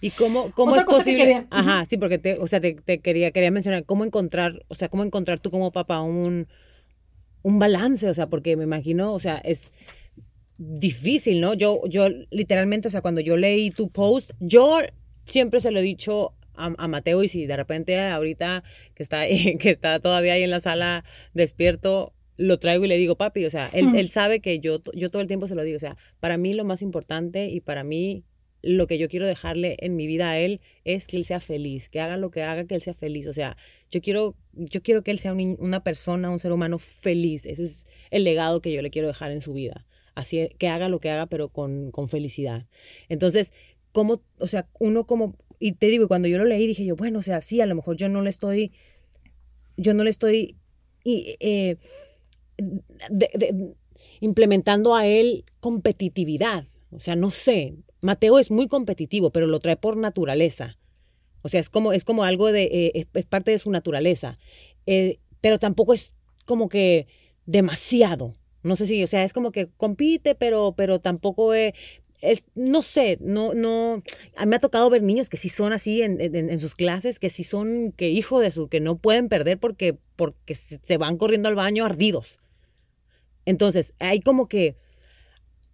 ¿Y 0.00 0.10
cómo, 0.10 0.50
cómo 0.52 0.70
Otra 0.70 0.82
es 0.82 0.86
cosa 0.86 0.98
posible? 0.98 1.18
que 1.18 1.24
quería- 1.24 1.46
Ajá, 1.50 1.84
sí, 1.84 1.96
porque 1.98 2.18
te, 2.18 2.38
o 2.38 2.46
sea, 2.46 2.60
te, 2.60 2.74
te 2.74 3.00
quería, 3.00 3.32
quería 3.32 3.50
mencionar 3.50 3.84
cómo 3.84 4.04
encontrar, 4.04 4.64
o 4.68 4.74
sea, 4.74 4.88
cómo 4.88 5.02
encontrar 5.04 5.40
tú 5.40 5.50
como 5.50 5.72
papá 5.72 6.00
un, 6.00 6.46
un 7.42 7.58
balance, 7.58 8.08
o 8.08 8.14
sea, 8.14 8.28
porque 8.28 8.56
me 8.56 8.64
imagino, 8.64 9.12
o 9.12 9.18
sea, 9.18 9.38
es 9.38 9.72
difícil, 10.58 11.40
¿no? 11.40 11.54
Yo, 11.54 11.80
yo 11.88 12.08
literalmente, 12.30 12.88
o 12.88 12.90
sea, 12.90 13.00
cuando 13.00 13.20
yo 13.20 13.36
leí 13.36 13.70
tu 13.70 13.88
post, 13.88 14.32
yo 14.40 14.78
siempre 15.30 15.60
se 15.60 15.70
lo 15.70 15.78
he 15.78 15.82
dicho 15.82 16.34
a, 16.54 16.74
a 16.76 16.88
Mateo 16.88 17.22
y 17.22 17.28
si 17.28 17.46
de 17.46 17.56
repente 17.56 17.98
ahorita 17.98 18.62
que 18.94 19.02
está, 19.02 19.26
que 19.58 19.70
está 19.70 20.00
todavía 20.00 20.34
ahí 20.34 20.42
en 20.42 20.50
la 20.50 20.60
sala 20.60 21.04
despierto, 21.34 22.12
lo 22.36 22.58
traigo 22.58 22.84
y 22.84 22.88
le 22.88 22.96
digo, 22.96 23.16
papi, 23.16 23.44
o 23.44 23.50
sea, 23.50 23.68
él, 23.72 23.86
él 23.96 24.08
sabe 24.10 24.40
que 24.40 24.60
yo, 24.60 24.80
yo 24.94 25.10
todo 25.10 25.20
el 25.22 25.28
tiempo 25.28 25.46
se 25.46 25.54
lo 25.54 25.62
digo, 25.62 25.76
o 25.76 25.80
sea, 25.80 25.96
para 26.20 26.36
mí 26.38 26.54
lo 26.54 26.64
más 26.64 26.80
importante 26.82 27.48
y 27.48 27.60
para 27.60 27.84
mí 27.84 28.24
lo 28.62 28.86
que 28.86 28.98
yo 28.98 29.08
quiero 29.08 29.26
dejarle 29.26 29.76
en 29.80 29.96
mi 29.96 30.06
vida 30.06 30.30
a 30.30 30.38
él 30.38 30.60
es 30.84 31.06
que 31.06 31.16
él 31.16 31.24
sea 31.24 31.40
feliz, 31.40 31.88
que 31.88 32.00
haga 32.00 32.16
lo 32.18 32.30
que 32.30 32.42
haga, 32.42 32.66
que 32.66 32.74
él 32.74 32.82
sea 32.82 32.92
feliz. 32.94 33.26
O 33.26 33.32
sea, 33.32 33.56
yo 33.90 34.00
quiero, 34.02 34.36
yo 34.52 34.82
quiero 34.82 35.02
que 35.02 35.10
él 35.10 35.18
sea 35.18 35.32
un- 35.32 35.56
una 35.58 35.82
persona, 35.82 36.28
un 36.30 36.38
ser 36.38 36.52
humano 36.52 36.78
feliz. 36.78 37.46
Ese 37.46 37.62
es 37.62 37.86
el 38.10 38.22
legado 38.24 38.60
que 38.60 38.70
yo 38.72 38.82
le 38.82 38.90
quiero 38.90 39.08
dejar 39.08 39.30
en 39.32 39.40
su 39.40 39.54
vida. 39.54 39.86
Así 40.14 40.48
que 40.58 40.68
haga 40.68 40.90
lo 40.90 41.00
que 41.00 41.08
haga, 41.08 41.26
pero 41.26 41.48
con, 41.48 41.90
con 41.90 42.08
felicidad. 42.08 42.66
Entonces, 43.08 43.52
¿cómo, 43.92 44.22
o 44.38 44.46
sea, 44.46 44.68
uno 44.78 45.06
como, 45.06 45.36
y 45.58 45.72
te 45.72 45.86
digo, 45.86 46.08
cuando 46.08 46.28
yo 46.28 46.38
lo 46.38 46.44
leí 46.44 46.66
dije 46.66 46.84
yo, 46.84 46.96
bueno, 46.96 47.20
o 47.20 47.22
sea, 47.22 47.40
sí, 47.40 47.60
a 47.60 47.66
lo 47.66 47.74
mejor 47.74 47.96
yo 47.96 48.08
no 48.08 48.22
le 48.22 48.30
estoy, 48.30 48.72
yo 49.76 49.94
no 49.94 50.04
le 50.04 50.10
estoy 50.10 50.56
y, 51.04 51.36
eh, 51.40 51.76
implementando 54.20 54.94
a 54.94 55.06
él 55.06 55.44
competitividad. 55.60 56.66
O 56.90 57.00
sea, 57.00 57.16
no 57.16 57.30
sé. 57.30 57.74
Mateo 58.02 58.38
es 58.38 58.50
muy 58.50 58.68
competitivo, 58.68 59.30
pero 59.30 59.46
lo 59.46 59.60
trae 59.60 59.76
por 59.76 59.96
naturaleza. 59.96 60.78
O 61.42 61.48
sea, 61.48 61.60
es 61.60 61.70
como, 61.70 61.92
es 61.92 62.04
como 62.04 62.24
algo 62.24 62.52
de, 62.52 62.64
eh, 62.64 62.92
es, 62.94 63.06
es 63.14 63.26
parte 63.26 63.50
de 63.50 63.58
su 63.58 63.70
naturaleza. 63.70 64.38
Eh, 64.86 65.18
pero 65.40 65.58
tampoco 65.58 65.92
es 65.94 66.12
como 66.44 66.68
que 66.68 67.06
demasiado. 67.46 68.34
No 68.62 68.76
sé 68.76 68.86
si, 68.86 69.02
o 69.02 69.06
sea, 69.06 69.24
es 69.24 69.32
como 69.32 69.52
que 69.52 69.68
compite, 69.68 70.34
pero, 70.34 70.74
pero 70.76 71.00
tampoco 71.00 71.54
eh, 71.54 71.74
es, 72.20 72.44
no 72.54 72.82
sé, 72.82 73.18
no, 73.20 73.54
no, 73.54 74.02
me 74.46 74.56
ha 74.56 74.58
tocado 74.58 74.90
ver 74.90 75.02
niños 75.02 75.28
que 75.28 75.36
sí 75.36 75.48
son 75.48 75.72
así 75.72 76.02
en, 76.02 76.20
en- 76.20 76.50
en 76.50 76.58
sus 76.58 76.74
clases, 76.74 77.18
que 77.18 77.30
sí 77.30 77.44
son, 77.44 77.92
que 77.92 78.08
hijo 78.10 78.40
de 78.40 78.52
su, 78.52 78.68
que 78.68 78.80
no 78.80 78.98
pueden 78.98 79.28
perder 79.28 79.58
porque, 79.58 79.96
porque 80.16 80.54
se 80.54 80.96
van 80.98 81.16
corriendo 81.16 81.48
al 81.48 81.54
baño 81.54 81.84
ardidos. 81.84 82.38
Entonces, 83.46 83.94
hay 83.98 84.20
como 84.20 84.48
que, 84.48 84.76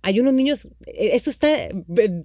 hay 0.02 0.20
unos 0.20 0.34
niños, 0.34 0.68
eh, 0.86 1.10
eso 1.14 1.30
está, 1.30 1.52
eh, 1.66 1.72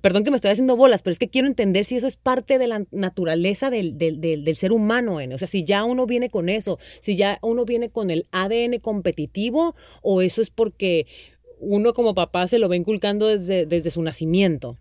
perdón 0.01 0.23
que 0.23 0.29
me 0.29 0.35
estoy 0.35 0.51
haciendo 0.51 0.75
bolas, 0.77 1.01
pero 1.01 1.13
es 1.13 1.19
que 1.19 1.29
quiero 1.29 1.47
entender 1.47 1.83
si 1.83 1.95
eso 1.95 2.05
es 2.05 2.15
parte 2.15 2.59
de 2.59 2.67
la 2.67 2.85
naturaleza 2.91 3.71
del, 3.71 3.97
del, 3.97 4.21
del, 4.21 4.43
del 4.43 4.55
ser 4.55 4.71
humano, 4.71 5.19
N. 5.19 5.33
o 5.33 5.37
sea, 5.39 5.47
si 5.47 5.63
ya 5.63 5.83
uno 5.83 6.05
viene 6.05 6.29
con 6.29 6.47
eso, 6.47 6.77
si 7.01 7.15
ya 7.15 7.39
uno 7.41 7.65
viene 7.65 7.89
con 7.89 8.11
el 8.11 8.27
ADN 8.31 8.79
competitivo, 8.79 9.75
o 10.03 10.21
eso 10.21 10.43
es 10.43 10.51
porque 10.51 11.07
uno 11.61 11.93
como 11.93 12.13
papá 12.15 12.47
se 12.47 12.59
lo 12.59 12.67
va 12.67 12.75
inculcando 12.75 13.27
desde, 13.27 13.65
desde 13.65 13.91
su 13.91 14.01
nacimiento. 14.01 14.77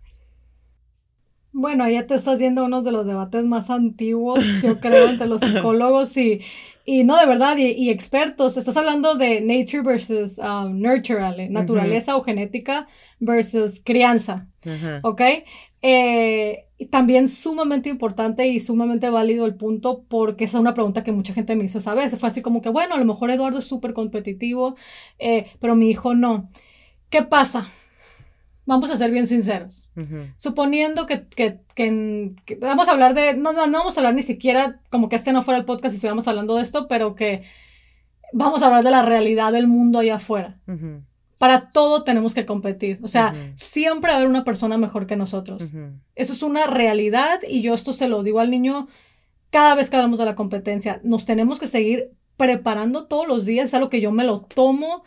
Bueno, 1.53 1.87
ya 1.89 2.07
te 2.07 2.15
estás 2.15 2.39
yendo 2.39 2.61
a 2.61 2.65
uno 2.65 2.81
de 2.81 2.91
los 2.93 3.05
debates 3.05 3.43
más 3.43 3.69
antiguos, 3.69 4.39
yo 4.61 4.79
creo, 4.79 5.09
entre 5.09 5.27
los 5.27 5.41
psicólogos 5.45 6.15
y, 6.15 6.41
y 6.85 7.03
no 7.03 7.17
de 7.17 7.25
verdad, 7.25 7.57
y, 7.57 7.71
y 7.71 7.89
expertos. 7.89 8.55
Estás 8.55 8.77
hablando 8.77 9.15
de 9.15 9.41
nature 9.41 9.83
versus 9.83 10.37
um, 10.37 10.79
nurture, 10.79 11.21
Ale, 11.21 11.49
naturaleza 11.49 12.15
o 12.15 12.23
genética 12.23 12.87
versus 13.19 13.81
crianza, 13.83 14.47
Ajá. 14.65 15.01
¿ok? 15.03 15.21
Eh, 15.81 16.67
también 16.89 17.27
sumamente 17.27 17.89
importante 17.89 18.47
y 18.47 18.59
sumamente 18.59 19.09
válido 19.09 19.45
el 19.45 19.55
punto 19.55 20.03
porque 20.07 20.45
esa 20.45 20.57
es 20.57 20.61
una 20.61 20.73
pregunta 20.73 21.03
que 21.03 21.11
mucha 21.11 21.33
gente 21.33 21.55
me 21.55 21.65
hizo 21.65 21.79
esa 21.79 21.93
vez. 21.93 22.17
Fue 22.17 22.29
así 22.29 22.41
como 22.41 22.61
que, 22.61 22.69
bueno, 22.69 22.95
a 22.95 22.97
lo 22.97 23.05
mejor 23.05 23.29
Eduardo 23.29 23.59
es 23.59 23.65
súper 23.65 23.93
competitivo, 23.93 24.75
eh, 25.19 25.47
pero 25.59 25.75
mi 25.75 25.89
hijo 25.89 26.15
no. 26.15 26.49
¿Qué 27.11 27.21
pasa? 27.21 27.67
Vamos 28.65 28.89
a 28.89 28.97
ser 28.97 29.11
bien 29.11 29.27
sinceros. 29.27 29.89
Suponiendo 30.37 31.05
que, 31.05 31.27
que, 31.27 31.59
que- 31.75 32.31
que- 32.45 32.55
vamos 32.55 32.87
a 32.87 32.91
hablar 32.91 33.13
de, 33.13 33.35
no, 33.35 33.53
no, 33.53 33.67
no 33.67 33.79
vamos 33.79 33.95
a 33.97 33.99
hablar 33.99 34.13
ni 34.15 34.23
siquiera 34.23 34.79
como 34.89 35.09
que 35.09 35.15
este 35.15 35.33
no 35.33 35.43
fuera 35.43 35.59
el 35.59 35.65
podcast 35.65 35.93
y 35.93 35.97
estuviéramos 35.97 36.27
hablando 36.27 36.55
de 36.55 36.63
esto, 36.63 36.87
pero 36.87 37.15
que 37.15 37.43
vamos 38.33 38.63
a 38.63 38.67
hablar 38.67 38.83
de 38.83 38.91
la 38.91 39.01
realidad 39.01 39.51
del 39.51 39.67
mundo 39.67 39.99
allá 39.99 40.15
afuera. 40.15 40.59
Para 41.37 41.71
todo 41.71 42.03
tenemos 42.03 42.33
que 42.35 42.45
competir. 42.45 42.99
O 43.01 43.07
sea, 43.07 43.33
siempre 43.55 44.09
va 44.09 44.13
a 44.13 44.17
haber 44.17 44.29
una 44.29 44.43
persona 44.45 44.77
mejor 44.77 45.07
que 45.07 45.15
nosotros. 45.15 45.73
Eso 46.15 46.33
es 46.33 46.43
una 46.43 46.67
realidad 46.67 47.39
y 47.47 47.61
yo 47.63 47.73
esto 47.73 47.93
se 47.93 48.07
lo 48.07 48.21
digo 48.23 48.39
al 48.39 48.51
niño 48.51 48.87
cada 49.49 49.73
vez 49.75 49.89
que 49.89 49.95
hablamos 49.97 50.19
de 50.19 50.25
la 50.25 50.35
competencia. 50.35 51.01
Nos 51.03 51.25
tenemos 51.25 51.59
que 51.59 51.67
seguir 51.67 52.11
preparando 52.37 53.07
todos 53.07 53.27
los 53.27 53.43
días. 53.45 53.65
Es 53.69 53.73
algo 53.73 53.89
que 53.89 53.99
yo 54.01 54.11
me 54.11 54.23
lo 54.23 54.41
tomo 54.41 55.03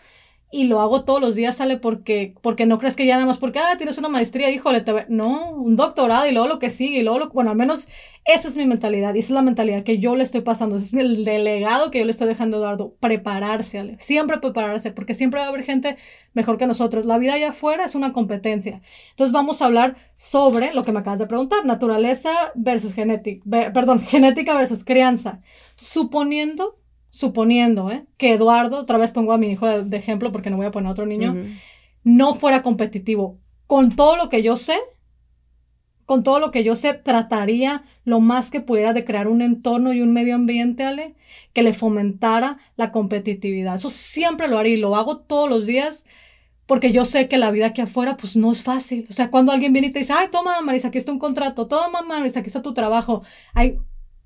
y 0.54 0.64
lo 0.64 0.80
hago 0.80 1.04
todos 1.04 1.20
los 1.20 1.34
días, 1.34 1.56
sale 1.56 1.78
porque, 1.78 2.32
porque 2.40 2.64
no 2.64 2.78
crees 2.78 2.94
que 2.94 3.06
ya 3.06 3.14
nada 3.14 3.26
más 3.26 3.38
porque, 3.38 3.58
ah, 3.58 3.76
tienes 3.76 3.98
una 3.98 4.08
maestría, 4.08 4.50
híjole, 4.50 4.82
te 4.82 4.92
ve-". 4.92 5.06
no, 5.08 5.50
un 5.50 5.74
doctorado 5.74 6.28
y 6.28 6.30
luego 6.30 6.46
lo 6.46 6.60
que 6.60 6.70
sigue 6.70 7.00
y 7.00 7.02
luego 7.02 7.18
lo, 7.18 7.30
bueno, 7.30 7.50
al 7.50 7.56
menos 7.56 7.88
esa 8.24 8.46
es 8.46 8.56
mi 8.56 8.64
mentalidad 8.64 9.14
y 9.14 9.18
esa 9.18 9.32
es 9.32 9.34
la 9.34 9.42
mentalidad 9.42 9.82
que 9.82 9.98
yo 9.98 10.14
le 10.14 10.22
estoy 10.22 10.42
pasando, 10.42 10.76
es 10.76 10.94
el 10.94 11.24
delegado 11.24 11.90
que 11.90 11.98
yo 11.98 12.04
le 12.04 12.12
estoy 12.12 12.28
dejando 12.28 12.56
a 12.56 12.60
Eduardo, 12.60 12.94
prepararse, 13.00 13.96
siempre 13.98 14.38
prepararse, 14.38 14.92
porque 14.92 15.14
siempre 15.14 15.40
va 15.40 15.46
a 15.46 15.48
haber 15.48 15.64
gente 15.64 15.96
mejor 16.34 16.56
que 16.56 16.68
nosotros. 16.68 17.04
La 17.04 17.18
vida 17.18 17.34
allá 17.34 17.48
afuera 17.48 17.84
es 17.84 17.96
una 17.96 18.12
competencia. 18.12 18.80
Entonces 19.10 19.32
vamos 19.32 19.60
a 19.60 19.64
hablar 19.64 19.96
sobre 20.14 20.72
lo 20.72 20.84
que 20.84 20.92
me 20.92 21.00
acabas 21.00 21.18
de 21.18 21.26
preguntar, 21.26 21.64
naturaleza 21.66 22.30
versus 22.54 22.94
genética, 22.94 23.42
perdón, 23.72 24.00
genética 24.00 24.54
versus 24.54 24.84
crianza. 24.84 25.40
Suponiendo, 25.74 26.78
suponiendo, 27.14 27.92
¿eh? 27.92 28.06
que 28.16 28.32
Eduardo, 28.32 28.80
otra 28.80 28.98
vez 28.98 29.12
pongo 29.12 29.32
a 29.32 29.38
mi 29.38 29.46
hijo 29.46 29.68
de, 29.68 29.96
ejemplo 29.96 30.32
porque 30.32 30.50
no 30.50 30.56
voy 30.56 30.66
a 30.66 30.72
poner 30.72 30.88
a 30.88 30.90
otro 30.90 31.06
niño, 31.06 31.36
no 32.02 32.34
fuera 32.34 32.60
competitivo. 32.60 33.38
Con 33.68 33.94
todo 33.94 34.16
lo 34.16 34.28
que 34.28 34.42
yo 34.42 34.56
sé, 34.56 34.76
con 36.06 36.24
todo 36.24 36.40
lo 36.40 36.50
que 36.50 36.64
yo 36.64 36.74
sé, 36.74 36.92
trataría 36.92 37.84
lo 38.04 38.18
más 38.18 38.50
que 38.50 38.60
pudiera 38.60 38.92
de 38.92 39.04
crear 39.04 39.28
un 39.28 39.42
entorno 39.42 39.92
y 39.92 40.00
un 40.00 40.12
medio 40.12 40.34
ambiente, 40.34 40.82
Ale, 40.82 41.14
que 41.52 41.62
le 41.62 41.72
fomentara 41.72 42.58
la 42.74 42.90
competitividad. 42.90 43.76
Eso 43.76 43.90
siempre 43.90 44.48
lo 44.48 44.58
haría 44.58 44.74
y 44.74 44.78
lo 44.78 44.96
hago 44.96 45.18
todos 45.18 45.48
los 45.48 45.66
días 45.66 46.04
porque 46.66 46.90
yo 46.90 47.04
sé 47.04 47.28
que 47.28 47.38
la 47.38 47.52
vida 47.52 47.66
aquí 47.66 47.80
afuera 47.80 48.16
pues 48.16 48.36
no 48.36 48.50
es 48.50 48.64
fácil. 48.64 49.06
O 49.08 49.12
sea, 49.12 49.30
cuando 49.30 49.52
alguien 49.52 49.72
viene 49.72 49.86
y 49.86 49.92
te 49.92 50.00
dice, 50.00 50.14
ay, 50.16 50.26
toma, 50.32 50.60
Marisa, 50.62 50.88
aquí 50.88 50.98
está 50.98 51.12
un 51.12 51.20
contrato, 51.20 51.68
toma, 51.68 52.02
Marisa, 52.02 52.40
aquí 52.40 52.48
está 52.48 52.60
tu 52.60 52.74
trabajo. 52.74 53.22
Ay, 53.54 53.78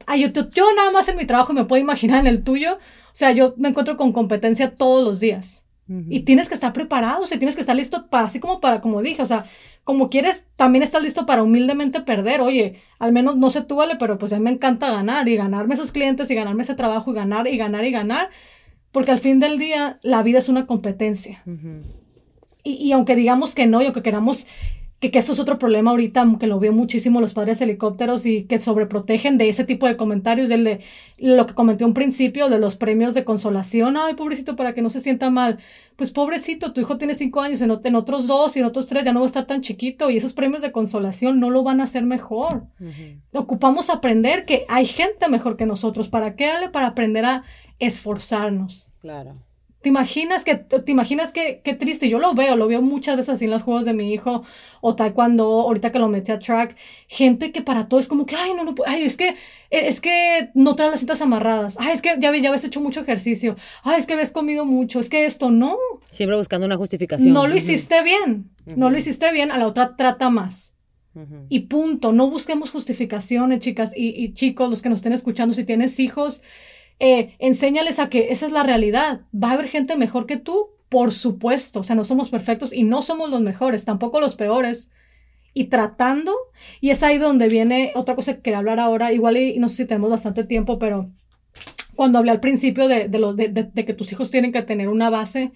ay, 0.06 0.22
yo, 0.22 0.48
yo- 0.50 0.74
nada 0.76 0.90
más 0.90 1.08
en 1.08 1.16
mi 1.16 1.26
trabajo 1.26 1.52
me 1.52 1.64
puedo 1.64 1.80
imaginar 1.82 2.20
en 2.20 2.26
el 2.26 2.42
tuyo. 2.44 2.74
O 2.74 3.14
sea, 3.18 3.32
yo 3.32 3.54
me 3.56 3.68
encuentro 3.68 3.96
con 3.96 4.12
competencia 4.12 4.74
todos 4.74 5.04
los 5.04 5.20
días. 5.20 5.64
Y 6.10 6.20
tienes 6.20 6.48
que 6.50 6.54
estar 6.54 6.74
preparado, 6.74 7.22
o 7.22 7.26
sea, 7.26 7.38
tienes 7.38 7.54
que 7.54 7.62
estar 7.62 7.74
listo 7.74 8.10
para, 8.10 8.26
así 8.26 8.40
como 8.40 8.60
para, 8.60 8.82
como 8.82 9.00
dije, 9.00 9.22
o 9.22 9.26
sea, 9.26 9.46
como 9.84 10.10
quieres, 10.10 10.48
también 10.54 10.82
estás 10.82 11.02
listo 11.02 11.24
para 11.24 11.42
humildemente 11.42 12.02
perder. 12.02 12.42
Oye, 12.42 12.74
al 12.98 13.10
menos 13.12 13.38
no 13.38 13.48
sé 13.48 13.62
tú, 13.62 13.76
vale, 13.76 13.96
pero 13.98 14.18
pues 14.18 14.34
a 14.34 14.36
mí 14.36 14.44
me 14.44 14.50
encanta 14.50 14.90
ganar 14.90 15.26
y 15.30 15.36
ganarme 15.36 15.72
esos 15.72 15.90
clientes 15.90 16.30
y 16.30 16.34
ganarme 16.34 16.60
ese 16.60 16.74
trabajo 16.74 17.10
y 17.10 17.14
ganar 17.14 17.46
y 17.48 17.56
ganar 17.56 17.86
y 17.86 17.90
ganar, 17.90 18.28
porque 18.92 19.12
al 19.12 19.18
fin 19.18 19.40
del 19.40 19.56
día 19.58 19.98
la 20.02 20.22
vida 20.22 20.36
es 20.36 20.50
una 20.50 20.66
competencia. 20.66 21.42
Ujú. 21.46 21.80
Y, 22.64 22.72
y 22.74 22.92
aunque 22.92 23.16
digamos 23.16 23.54
que 23.54 23.66
no, 23.66 23.80
y 23.80 23.86
aunque 23.86 24.02
queramos 24.02 24.46
que, 25.00 25.10
que 25.12 25.18
eso 25.20 25.32
es 25.32 25.38
otro 25.40 25.58
problema 25.58 25.90
ahorita, 25.92 26.26
que 26.40 26.46
lo 26.48 26.58
veo 26.58 26.72
muchísimo 26.72 27.20
los 27.20 27.32
padres 27.34 27.60
helicópteros 27.60 28.26
y 28.26 28.44
que 28.44 28.58
sobreprotegen 28.58 29.38
de 29.38 29.48
ese 29.48 29.64
tipo 29.64 29.86
de 29.86 29.96
comentarios, 29.96 30.48
del 30.48 30.64
de 30.64 30.80
lo 31.18 31.46
que 31.46 31.54
comenté 31.54 31.84
un 31.84 31.94
principio, 31.94 32.48
de 32.48 32.58
los 32.58 32.74
premios 32.76 33.14
de 33.14 33.24
consolación, 33.24 33.96
ay, 33.96 34.14
pobrecito, 34.14 34.56
para 34.56 34.74
que 34.74 34.82
no 34.82 34.90
se 34.90 35.00
sienta 35.00 35.30
mal. 35.30 35.58
Pues 35.96 36.10
pobrecito, 36.10 36.72
tu 36.72 36.80
hijo 36.80 36.98
tiene 36.98 37.14
cinco 37.14 37.40
años, 37.40 37.62
en, 37.62 37.70
ot- 37.70 37.84
en 37.86 37.94
otros 37.94 38.26
dos 38.26 38.56
y 38.56 38.60
en 38.60 38.64
otros 38.66 38.88
tres 38.88 39.04
ya 39.04 39.12
no 39.12 39.20
va 39.20 39.26
a 39.26 39.28
estar 39.28 39.46
tan 39.46 39.60
chiquito 39.60 40.10
y 40.10 40.16
esos 40.16 40.32
premios 40.32 40.62
de 40.62 40.72
consolación 40.72 41.38
no 41.40 41.50
lo 41.50 41.62
van 41.62 41.80
a 41.80 41.84
hacer 41.84 42.04
mejor. 42.04 42.64
Ocupamos 43.32 43.90
aprender 43.90 44.44
que 44.44 44.64
hay 44.68 44.84
gente 44.86 45.28
mejor 45.28 45.56
que 45.56 45.66
nosotros. 45.66 46.08
¿Para 46.08 46.34
qué? 46.36 46.50
Para 46.72 46.88
aprender 46.88 47.24
a 47.24 47.42
esforzarnos. 47.78 48.92
Claro. 49.00 49.36
¿Te 49.80 49.88
imaginas 49.88 50.44
que, 50.44 50.56
te 50.56 50.90
imaginas 50.90 51.32
que, 51.32 51.60
qué 51.62 51.72
triste? 51.72 52.08
Yo 52.08 52.18
lo 52.18 52.34
veo, 52.34 52.56
lo 52.56 52.66
veo 52.66 52.82
muchas 52.82 53.16
veces 53.16 53.34
así 53.34 53.44
en 53.44 53.52
los 53.52 53.62
juegos 53.62 53.84
de 53.84 53.92
mi 53.92 54.12
hijo 54.12 54.42
o 54.80 54.96
taekwondo, 54.96 55.44
ahorita 55.44 55.92
que 55.92 56.00
lo 56.00 56.08
metí 56.08 56.32
a 56.32 56.40
track, 56.40 56.76
gente 57.06 57.52
que 57.52 57.62
para 57.62 57.88
todo 57.88 58.00
es 58.00 58.08
como 58.08 58.26
que, 58.26 58.34
ay, 58.34 58.54
no, 58.54 58.64
no, 58.64 58.74
puedo, 58.74 58.90
ay, 58.90 59.04
es 59.04 59.16
que, 59.16 59.36
es 59.70 60.00
que 60.00 60.50
no 60.54 60.74
traes 60.74 60.90
las 60.90 61.00
cintas 61.00 61.22
amarradas, 61.22 61.76
ay, 61.78 61.92
es 61.92 62.02
que 62.02 62.16
ya, 62.18 62.36
ya 62.36 62.48
habías 62.48 62.64
hecho 62.64 62.80
mucho 62.80 63.00
ejercicio, 63.00 63.54
ay, 63.84 63.98
es 63.98 64.08
que 64.08 64.14
habías 64.14 64.32
comido 64.32 64.64
mucho, 64.64 64.98
es 64.98 65.08
que 65.08 65.26
esto 65.26 65.50
no, 65.50 65.76
Siempre 66.10 66.36
buscando 66.36 66.66
una 66.66 66.76
justificación. 66.76 67.32
no 67.32 67.46
lo 67.46 67.54
hiciste 67.54 68.02
bien, 68.02 68.50
no 68.66 68.90
lo 68.90 68.98
hiciste 68.98 69.30
bien, 69.30 69.52
a 69.52 69.58
la 69.58 69.68
otra 69.68 69.94
trata 69.96 70.28
más. 70.28 70.74
Y 71.48 71.60
punto, 71.60 72.12
no 72.12 72.30
busquemos 72.30 72.70
justificaciones, 72.70 73.58
chicas 73.58 73.92
y, 73.96 74.10
y 74.10 74.34
chicos, 74.34 74.70
los 74.70 74.82
que 74.82 74.88
nos 74.88 75.00
estén 75.00 75.12
escuchando, 75.12 75.52
si 75.52 75.64
tienes 75.64 75.98
hijos, 75.98 76.42
Eh, 77.00 77.34
enséñales 77.38 77.98
a 77.98 78.08
que 78.08 78.32
esa 78.32 78.46
es 78.46 78.52
la 78.52 78.62
realidad. 78.62 79.22
Va 79.32 79.50
a 79.50 79.52
haber 79.52 79.68
gente 79.68 79.96
mejor 79.96 80.26
que 80.26 80.36
tú, 80.36 80.70
por 80.88 81.12
supuesto. 81.12 81.80
O 81.80 81.84
sea, 81.84 81.96
no 81.96 82.04
somos 82.04 82.30
perfectos 82.30 82.72
y 82.72 82.82
no 82.82 83.02
somos 83.02 83.30
los 83.30 83.40
mejores, 83.40 83.84
tampoco 83.84 84.20
los 84.20 84.34
peores. 84.34 84.90
Y 85.54 85.64
tratando, 85.64 86.34
y 86.80 86.90
es 86.90 87.02
ahí 87.02 87.18
donde 87.18 87.48
viene 87.48 87.92
otra 87.96 88.14
cosa 88.14 88.34
que 88.34 88.42
quería 88.42 88.58
hablar 88.58 88.78
ahora, 88.78 89.12
igual 89.12 89.36
y 89.38 89.58
no 89.58 89.68
sé 89.68 89.76
si 89.76 89.86
tenemos 89.86 90.10
bastante 90.10 90.44
tiempo, 90.44 90.78
pero 90.78 91.10
cuando 91.98 92.20
hablé 92.20 92.30
al 92.30 92.38
principio 92.38 92.86
de, 92.86 93.08
de, 93.08 93.84
que 93.84 93.92
tus 93.92 94.12
hijos 94.12 94.30
tienen 94.30 94.52
que 94.52 94.62
tener 94.62 94.88
una 94.88 95.10
base, 95.10 95.50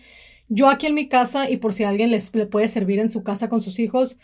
yo 0.48 0.68
aquí 0.68 0.88
en 0.88 0.94
mi 0.94 1.08
casa, 1.08 1.48
y 1.48 1.58
por 1.58 1.72
si 1.72 1.84
alguien 1.84 2.10
les 2.10 2.34
le 2.34 2.46
puede 2.46 2.66
servir 2.66 2.98
en 2.98 3.08
su 3.08 3.22
casa 3.22 3.48
con 3.48 3.62
sus 3.62 3.78
hijos, 3.78 4.18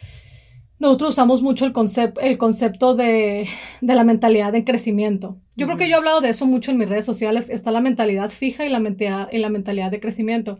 nosotros 0.78 1.10
usamos 1.10 1.42
mucho 1.42 1.64
el, 1.64 1.72
concepto 1.72 2.20
el 2.20 2.38
concepto 2.38 2.94
de, 2.94 3.48
de, 3.80 3.94
la 3.94 4.04
mentalidad 4.04 4.52
de 4.52 4.64
crecimiento. 4.64 5.36
Yo 5.56 5.66
creo 5.66 5.76
que 5.76 5.88
yo 5.88 5.94
he 5.94 5.98
hablado 5.98 6.20
de 6.20 6.28
eso 6.28 6.46
mucho 6.46 6.70
en 6.70 6.78
mis 6.78 6.88
redes 6.88 7.04
sociales. 7.04 7.50
Está 7.50 7.72
la 7.72 7.80
mentalidad 7.80 8.30
fija 8.30 8.64
y 8.64 8.68
la, 8.68 8.78
mentalidad, 8.78 9.28
y 9.32 9.38
la 9.38 9.48
mentalidad 9.48 9.90
de 9.90 9.98
crecimiento. 9.98 10.58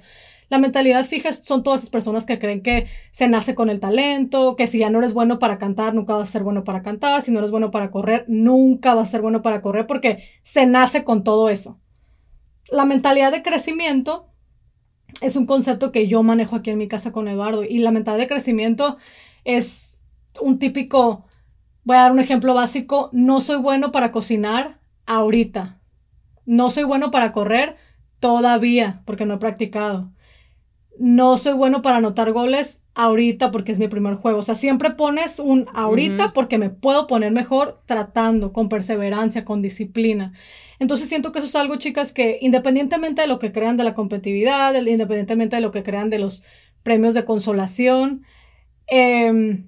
La 0.49 0.59
mentalidad 0.59 1.05
fija 1.05 1.31
son 1.33 1.63
todas 1.63 1.81
esas 1.81 1.91
personas 1.91 2.25
que 2.25 2.39
creen 2.39 2.63
que 2.63 2.87
se 3.11 3.29
nace 3.29 3.55
con 3.55 3.69
el 3.69 3.81
talento, 3.81 4.57
que 4.57 4.67
si 4.67 4.79
ya 4.79 4.91
no 4.91 4.99
eres 4.99 5.13
bueno 5.13 5.39
para 5.39 5.59
cantar, 5.59 5.95
nunca 5.95 6.15
vas 6.15 6.29
a 6.29 6.33
ser 6.33 6.43
bueno 6.43 6.65
para 6.65 6.83
cantar, 6.83 7.21
si 7.21 7.31
no 7.31 7.39
eres 7.39 7.51
bueno 7.51 7.71
para 7.71 7.91
correr, 7.91 8.25
nunca 8.29 8.95
vas 8.95 9.09
a 9.09 9.11
ser 9.11 9.21
bueno 9.21 9.43
para 9.43 9.61
correr 9.61 9.87
porque 9.87 10.25
se 10.43 10.65
nace 10.65 11.05
con 11.05 11.23
todo 11.23 11.51
eso. 11.51 11.79
La 12.71 12.87
mentalidad 12.87 13.31
de 13.31 13.43
crecimiento 13.43 14.33
es 15.21 15.37
un 15.37 15.47
concepto 15.47 15.93
que 15.93 16.07
yo 16.07 16.23
manejo 16.23 16.57
aquí 16.57 16.71
en 16.71 16.79
mi 16.79 16.89
casa 16.89 17.13
con 17.13 17.29
Eduardo 17.29 17.63
y 17.63 17.79
la 17.79 17.91
mentalidad 17.91 18.23
de 18.23 18.29
crecimiento 18.29 18.97
es 19.45 19.88
un 20.41 20.59
típico, 20.59 21.27
voy 21.85 21.97
a 21.97 22.01
dar 22.01 22.13
un 22.13 22.19
ejemplo 22.19 22.55
básico, 22.55 23.11
no 23.13 23.41
soy 23.41 23.57
bueno 23.57 23.93
para 23.93 24.13
cocinar 24.13 24.81
ahorita. 25.07 25.81
No 26.47 26.71
soy 26.71 26.85
bueno 26.85 27.11
para 27.11 27.33
correr 27.33 27.77
todavía, 28.21 29.03
porque 29.05 29.27
no 29.27 29.35
he 29.35 29.39
practicado. 29.39 30.13
No 30.99 31.37
soy 31.37 31.53
bueno 31.53 31.83
para 31.83 31.99
anotar 31.99 32.33
goles 32.33 32.83
ahorita 32.95 33.53
porque 33.53 33.71
es 33.71 33.79
mi 33.79 33.87
primer 33.87 34.15
juego. 34.17 34.41
O 34.41 34.43
sea, 34.43 34.57
siempre 34.57 34.91
pones 34.91 35.39
un 35.39 35.67
ahorita 35.73 36.33
porque 36.35 36.59
me 36.59 36.71
puedo 36.71 37.07
poner 37.07 37.31
mejor 37.31 37.81
tratando, 37.87 38.53
con 38.53 38.69
perseverancia, 38.69 39.45
con 39.45 39.63
disciplina. 39.63 40.33
Entonces 40.81 41.09
siento 41.09 41.31
que 41.31 41.39
eso 41.39 41.47
es 41.47 41.55
algo, 41.55 41.77
chicas, 41.77 42.13
que 42.13 42.39
independientemente 42.41 43.23
de 43.23 43.29
lo 43.29 43.39
que 43.39 43.53
crean 43.53 43.77
de 43.77 43.85
la 43.85 43.95
competitividad, 43.95 44.75
independientemente 44.75 45.57
de 45.57 45.63
lo 45.63 45.71
que 45.71 45.85
crean 45.85 46.11
de 46.11 46.19
los 46.19 46.43
premios 46.83 47.15
de 47.15 47.25
consolación, 47.25 48.25
eh, 48.91 49.65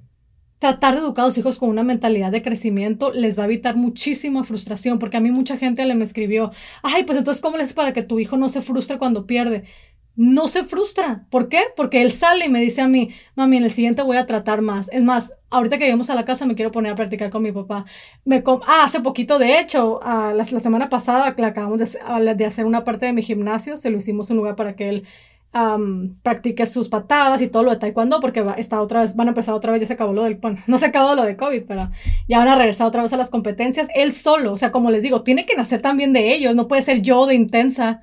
tratar 0.61 0.95
de 0.95 1.01
educar 1.01 1.23
a 1.23 1.27
los 1.27 1.39
hijos 1.39 1.59
con 1.59 1.71
una 1.71 1.83
mentalidad 1.83 2.31
de 2.31 2.43
crecimiento 2.43 3.13
les 3.13 3.37
va 3.39 3.45
a 3.45 3.47
evitar 3.47 3.77
muchísima 3.77 4.45
frustración, 4.45 4.99
porque 4.99 5.17
a 5.17 5.21
mí 5.21 5.31
mucha 5.31 5.57
gente 5.57 5.85
le 5.87 5.95
me 5.95 6.05
escribió, 6.05 6.53
ay, 6.83 7.05
pues 7.05 7.19
entonces, 7.19 7.41
¿cómo 7.41 7.57
le 7.57 7.63
haces 7.63 7.75
para 7.75 7.95
que 7.95 8.03
tu 8.03 8.21
hijo 8.21 8.37
no 8.37 8.49
se 8.51 8.61
frustre 8.61 8.99
cuando 8.99 9.27
pierde? 9.27 9.65
No 10.17 10.49
se 10.49 10.65
frustra. 10.65 11.27
¿Por 11.31 11.49
qué? 11.49 11.63
Porque 11.77 12.03
él 12.03 12.13
sale 12.13 12.45
y 12.45 12.49
me 12.51 12.61
dice 12.61 12.83
a 12.83 12.89
mí, 12.89 13.11
mami, 13.37 13.57
en 13.57 13.65
el 13.65 13.71
siguiente 13.71 14.03
voy 14.03 14.19
a 14.19 14.27
tratar 14.27 14.61
más. 14.61 14.91
Es 14.93 15.03
más, 15.03 15.33
ahorita 15.49 15.79
que 15.79 15.85
lleguemos 15.85 16.11
a 16.11 16.15
la 16.15 16.27
casa 16.27 16.45
me 16.45 16.55
quiero 16.55 16.71
poner 16.73 16.93
a 16.93 16.95
practicar 16.95 17.31
con 17.31 17.43
mi 17.43 17.53
papá. 17.53 17.87
Me 18.27 18.43
ah, 18.47 18.83
hace 18.85 19.01
poquito, 19.01 19.39
de 19.39 19.61
hecho, 19.61 19.99
la, 20.05 20.35
la, 20.35 20.45
semana 20.45 20.91
pasada 20.91 21.35
le 21.39 21.47
acabamos 21.47 21.79
de, 21.79 22.35
de 22.35 22.45
hacer 22.45 22.67
una 22.67 22.85
parte 22.85 23.07
de 23.07 23.15
mi 23.15 23.23
gimnasio, 23.23 23.79
se 23.79 23.89
lo 23.89 23.97
hicimos 23.97 24.29
un 24.29 24.37
lugar 24.37 24.57
para 24.57 24.77
que 24.77 24.91
él 24.91 25.07
practique 26.23 26.65
sus 26.65 26.89
patadas 26.89 27.43
y 27.43 27.49
todo 27.49 27.65
lo 27.65 27.71
de 27.73 27.77
taekwondo 27.77 28.21
porque 28.21 28.45
está 28.57 28.81
otra 28.81 29.01
vez, 29.01 29.17
van 29.17 29.27
a 29.27 29.31
empezar 29.31 29.55
otra 29.55 29.73
vez, 29.73 29.81
ya 29.81 29.89
se 29.89 29.95
acabó 29.95 30.13
lo 30.13 30.23
del, 30.23 30.37
bueno, 30.37 30.61
no 30.69 30.79
se 30.79 30.87
acabó 30.87 31.17
lo 31.17 31.25
de 31.25 31.37
COVID, 31.37 31.65
pero 31.67 31.91
ya 32.29 32.39
van 32.39 32.49
a 32.49 32.55
regresar 32.55 32.87
otra 32.87 33.03
vez 33.03 33.13
a 33.13 33.17
las 33.17 33.31
competencias, 33.31 33.89
él 33.95 34.13
solo, 34.13 34.53
o 34.53 34.57
sea, 34.57 34.71
como 34.71 34.91
les 34.93 35.03
digo, 35.03 35.23
tiene 35.23 35.47
que 35.47 35.57
nacer 35.57 35.83
también 35.83 36.13
de 36.13 36.33
ellos, 36.35 36.55
no 36.55 36.69
puede 36.69 36.83
ser 36.83 37.03
yo 37.03 37.27
de 37.27 37.35
intensa. 37.35 38.03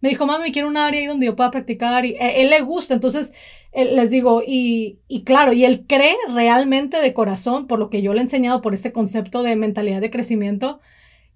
Me 0.00 0.10
dijo, 0.10 0.26
mami, 0.26 0.52
quiero 0.52 0.68
un 0.68 0.76
área 0.76 1.00
ahí 1.00 1.06
donde 1.06 1.26
yo 1.26 1.34
pueda 1.34 1.50
practicar 1.50 2.04
y 2.04 2.10
eh, 2.10 2.42
él 2.42 2.50
le 2.50 2.60
gusta, 2.60 2.94
entonces 2.94 3.32
les 3.72 4.10
digo, 4.10 4.42
y, 4.46 5.00
y 5.08 5.24
claro, 5.24 5.52
y 5.52 5.64
él 5.64 5.86
cree 5.88 6.14
realmente 6.32 7.00
de 7.00 7.12
corazón, 7.12 7.66
por 7.66 7.78
lo 7.80 7.90
que 7.90 8.02
yo 8.02 8.12
le 8.12 8.20
he 8.20 8.22
enseñado, 8.22 8.60
por 8.60 8.72
este 8.74 8.92
concepto 8.92 9.42
de 9.42 9.56
mentalidad 9.56 10.00
de 10.00 10.10
crecimiento, 10.10 10.80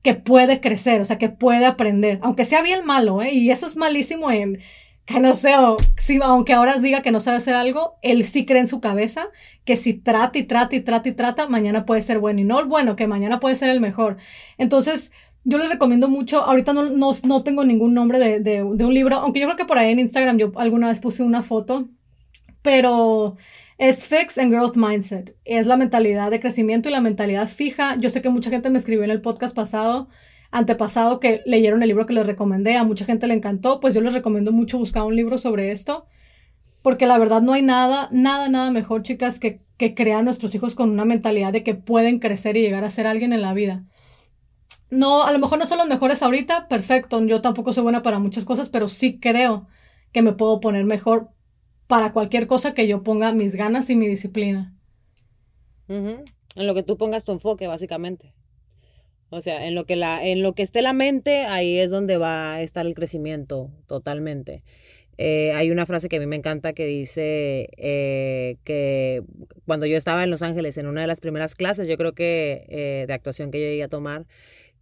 que 0.02 0.14
puede 0.14 0.60
crecer, 0.60 1.00
o 1.00 1.04
sea, 1.04 1.18
que 1.18 1.30
puede 1.30 1.66
aprender, 1.66 2.20
aunque 2.22 2.44
sea 2.44 2.62
bien 2.62 2.84
malo, 2.84 3.22
¿eh? 3.22 3.32
y 3.32 3.50
eso 3.50 3.66
es 3.66 3.76
malísimo 3.76 4.30
en, 4.30 4.60
que 5.08 5.20
no 5.20 5.32
sé, 5.32 5.56
o, 5.56 5.78
aunque 6.22 6.52
ahora 6.52 6.76
diga 6.76 7.00
que 7.00 7.10
no 7.10 7.20
sabe 7.20 7.38
hacer 7.38 7.54
algo, 7.54 7.96
él 8.02 8.26
sí 8.26 8.44
cree 8.44 8.60
en 8.60 8.66
su 8.66 8.80
cabeza 8.80 9.28
que 9.64 9.74
si 9.74 9.94
trata 9.94 10.38
y 10.38 10.42
trata 10.42 10.76
y 10.76 10.80
trata 10.80 11.08
y 11.08 11.12
trata, 11.12 11.48
mañana 11.48 11.86
puede 11.86 12.02
ser 12.02 12.18
bueno. 12.18 12.40
Y 12.40 12.44
no 12.44 12.60
el 12.60 12.66
bueno, 12.66 12.94
que 12.94 13.06
mañana 13.06 13.40
puede 13.40 13.54
ser 13.54 13.70
el 13.70 13.80
mejor. 13.80 14.18
Entonces, 14.58 15.10
yo 15.44 15.56
les 15.56 15.70
recomiendo 15.70 16.08
mucho, 16.08 16.42
ahorita 16.44 16.74
no, 16.74 16.90
no, 16.90 17.12
no 17.24 17.42
tengo 17.42 17.64
ningún 17.64 17.94
nombre 17.94 18.18
de, 18.18 18.40
de, 18.40 18.56
de, 18.56 18.84
un 18.84 18.92
libro, 18.92 19.16
aunque 19.16 19.40
yo 19.40 19.46
creo 19.46 19.56
que 19.56 19.64
por 19.64 19.78
ahí 19.78 19.92
en 19.92 19.98
Instagram 19.98 20.36
yo 20.36 20.52
alguna 20.56 20.88
vez 20.88 21.00
puse 21.00 21.22
una 21.22 21.42
foto, 21.42 21.88
pero 22.60 23.38
es 23.78 24.06
Fix 24.08 24.36
and 24.36 24.52
Growth 24.52 24.76
Mindset. 24.76 25.36
Es 25.46 25.66
la 25.66 25.78
mentalidad 25.78 26.30
de 26.30 26.40
crecimiento 26.40 26.90
y 26.90 26.92
la 26.92 27.00
mentalidad 27.00 27.48
fija. 27.48 27.96
Yo 27.96 28.10
sé 28.10 28.20
que 28.20 28.28
mucha 28.28 28.50
gente 28.50 28.68
me 28.68 28.76
escribió 28.76 29.04
en 29.04 29.10
el 29.10 29.22
podcast 29.22 29.56
pasado 29.56 30.10
antepasado 30.50 31.20
que 31.20 31.42
leyeron 31.46 31.82
el 31.82 31.88
libro 31.88 32.06
que 32.06 32.14
les 32.14 32.26
recomendé, 32.26 32.76
a 32.76 32.84
mucha 32.84 33.04
gente 33.04 33.26
le 33.26 33.34
encantó, 33.34 33.80
pues 33.80 33.94
yo 33.94 34.00
les 34.00 34.14
recomiendo 34.14 34.52
mucho 34.52 34.78
buscar 34.78 35.04
un 35.04 35.16
libro 35.16 35.38
sobre 35.38 35.72
esto, 35.72 36.06
porque 36.82 37.06
la 37.06 37.18
verdad 37.18 37.42
no 37.42 37.52
hay 37.52 37.62
nada, 37.62 38.08
nada, 38.12 38.48
nada 38.48 38.70
mejor, 38.70 39.02
chicas, 39.02 39.38
que, 39.38 39.60
que 39.76 39.94
crear 39.94 40.20
a 40.20 40.22
nuestros 40.22 40.54
hijos 40.54 40.74
con 40.74 40.90
una 40.90 41.04
mentalidad 41.04 41.52
de 41.52 41.62
que 41.62 41.74
pueden 41.74 42.18
crecer 42.18 42.56
y 42.56 42.62
llegar 42.62 42.84
a 42.84 42.90
ser 42.90 43.06
alguien 43.06 43.32
en 43.32 43.42
la 43.42 43.52
vida. 43.52 43.84
No, 44.90 45.22
a 45.24 45.32
lo 45.32 45.38
mejor 45.38 45.58
no 45.58 45.66
son 45.66 45.78
los 45.78 45.86
mejores 45.86 46.22
ahorita, 46.22 46.68
perfecto, 46.68 47.22
yo 47.26 47.42
tampoco 47.42 47.72
soy 47.72 47.82
buena 47.82 48.02
para 48.02 48.18
muchas 48.18 48.44
cosas, 48.44 48.70
pero 48.70 48.88
sí 48.88 49.18
creo 49.20 49.66
que 50.12 50.22
me 50.22 50.32
puedo 50.32 50.60
poner 50.60 50.84
mejor 50.84 51.30
para 51.86 52.12
cualquier 52.12 52.46
cosa 52.46 52.72
que 52.74 52.86
yo 52.88 53.02
ponga 53.02 53.32
mis 53.32 53.54
ganas 53.54 53.90
y 53.90 53.96
mi 53.96 54.06
disciplina. 54.06 54.74
En 56.54 56.66
lo 56.66 56.74
que 56.74 56.82
tú 56.82 56.96
pongas 56.96 57.24
tu 57.24 57.32
enfoque, 57.32 57.66
básicamente. 57.66 58.34
O 59.30 59.40
sea, 59.40 59.66
en 59.66 59.74
lo 59.74 59.84
que 59.84 59.96
la, 59.96 60.24
en 60.24 60.42
lo 60.42 60.54
que 60.54 60.62
esté 60.62 60.80
la 60.80 60.92
mente, 60.92 61.44
ahí 61.44 61.78
es 61.78 61.90
donde 61.90 62.16
va 62.16 62.54
a 62.54 62.62
estar 62.62 62.86
el 62.86 62.94
crecimiento 62.94 63.70
totalmente. 63.86 64.62
Eh, 65.18 65.52
hay 65.52 65.72
una 65.72 65.84
frase 65.84 66.08
que 66.08 66.16
a 66.16 66.20
mí 66.20 66.26
me 66.26 66.36
encanta 66.36 66.72
que 66.72 66.86
dice 66.86 67.68
eh, 67.76 68.56
que 68.62 69.24
cuando 69.66 69.84
yo 69.84 69.96
estaba 69.96 70.22
en 70.22 70.30
Los 70.30 70.42
Ángeles 70.42 70.78
en 70.78 70.86
una 70.86 71.00
de 71.00 71.08
las 71.08 71.18
primeras 71.18 71.56
clases, 71.56 71.88
yo 71.88 71.98
creo 71.98 72.12
que 72.12 72.66
eh, 72.68 73.04
de 73.06 73.12
actuación 73.12 73.50
que 73.50 73.58
yo 73.58 73.66
llegué 73.66 73.82
a 73.82 73.88
tomar, 73.88 74.26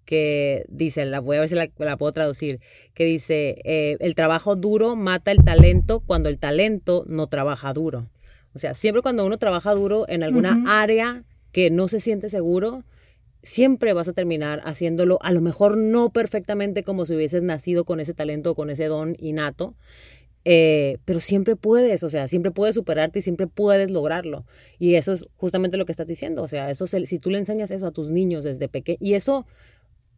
que 0.05 0.67
dice, 0.69 1.07
la 1.07 1.21
voy 1.21 1.39
a 1.39 1.41
ver 1.41 1.49
si 1.49 1.55
la, 1.55 1.97
puedo 1.97 2.13
traducir, 2.13 2.61
que 2.95 3.05
dice, 3.05 3.61
el 3.65 4.15
trabajo 4.15 4.55
duro 4.55 4.95
mata 4.95 5.33
el 5.33 5.43
talento 5.43 5.99
cuando 5.99 6.29
el 6.29 6.39
talento 6.39 7.05
no 7.09 7.27
trabaja 7.27 7.73
duro. 7.73 8.09
O 8.55 8.59
sea, 8.59 8.75
siempre 8.75 9.03
cuando 9.03 9.27
uno 9.27 9.39
trabaja 9.39 9.73
duro 9.73 10.05
en 10.09 10.23
alguna 10.23 10.63
área 10.69 11.25
que 11.51 11.71
no 11.71 11.89
se 11.89 11.99
siente 11.99 12.29
seguro, 12.29 12.85
siempre 13.47 13.93
vas 13.93 14.09
a 14.09 14.13
terminar 14.13 14.61
haciéndolo, 14.65 15.19
a 15.23 15.31
lo 15.31 15.41
mejor 15.41 15.77
no 15.77 16.11
perfectamente 16.11 16.83
como 16.83 17.07
si 17.07 17.15
hubieses 17.15 17.43
nacido 17.43 17.85
con 17.85 18.01
ese 18.01 18.13
talento 18.13 18.51
o 18.51 18.55
con 18.57 18.71
ese 18.71 18.87
don 18.87 19.15
innato, 19.21 19.77
eh, 20.45 20.99
pero 21.05 21.21
siempre 21.21 21.55
puedes, 21.55 22.03
o 22.03 22.09
sea, 22.09 22.27
siempre 22.27 22.51
puedes 22.51 22.75
superarte 22.75 23.21
y 23.21 23.23
siempre 23.23 23.47
puedes 23.47 23.91
lograrlo. 23.91 24.47
Y 24.81 24.95
eso 24.95 25.13
es 25.13 25.29
justamente 25.37 25.77
lo 25.77 25.87
que 25.87 25.93
estás 25.93 26.09
diciendo, 26.09 26.43
o 26.43 26.49
sea, 26.49 26.71
eso 26.71 26.89
si 26.89 27.19
tú 27.21 27.31
le 27.31 27.39
enseñas 27.39 27.71
eso 27.71 27.87
a 27.87 27.93
tus 27.93 28.11
niños 28.11 28.43
desde 28.43 28.69
pequeño, 28.69 28.99
y 29.01 29.15
eso 29.15 29.47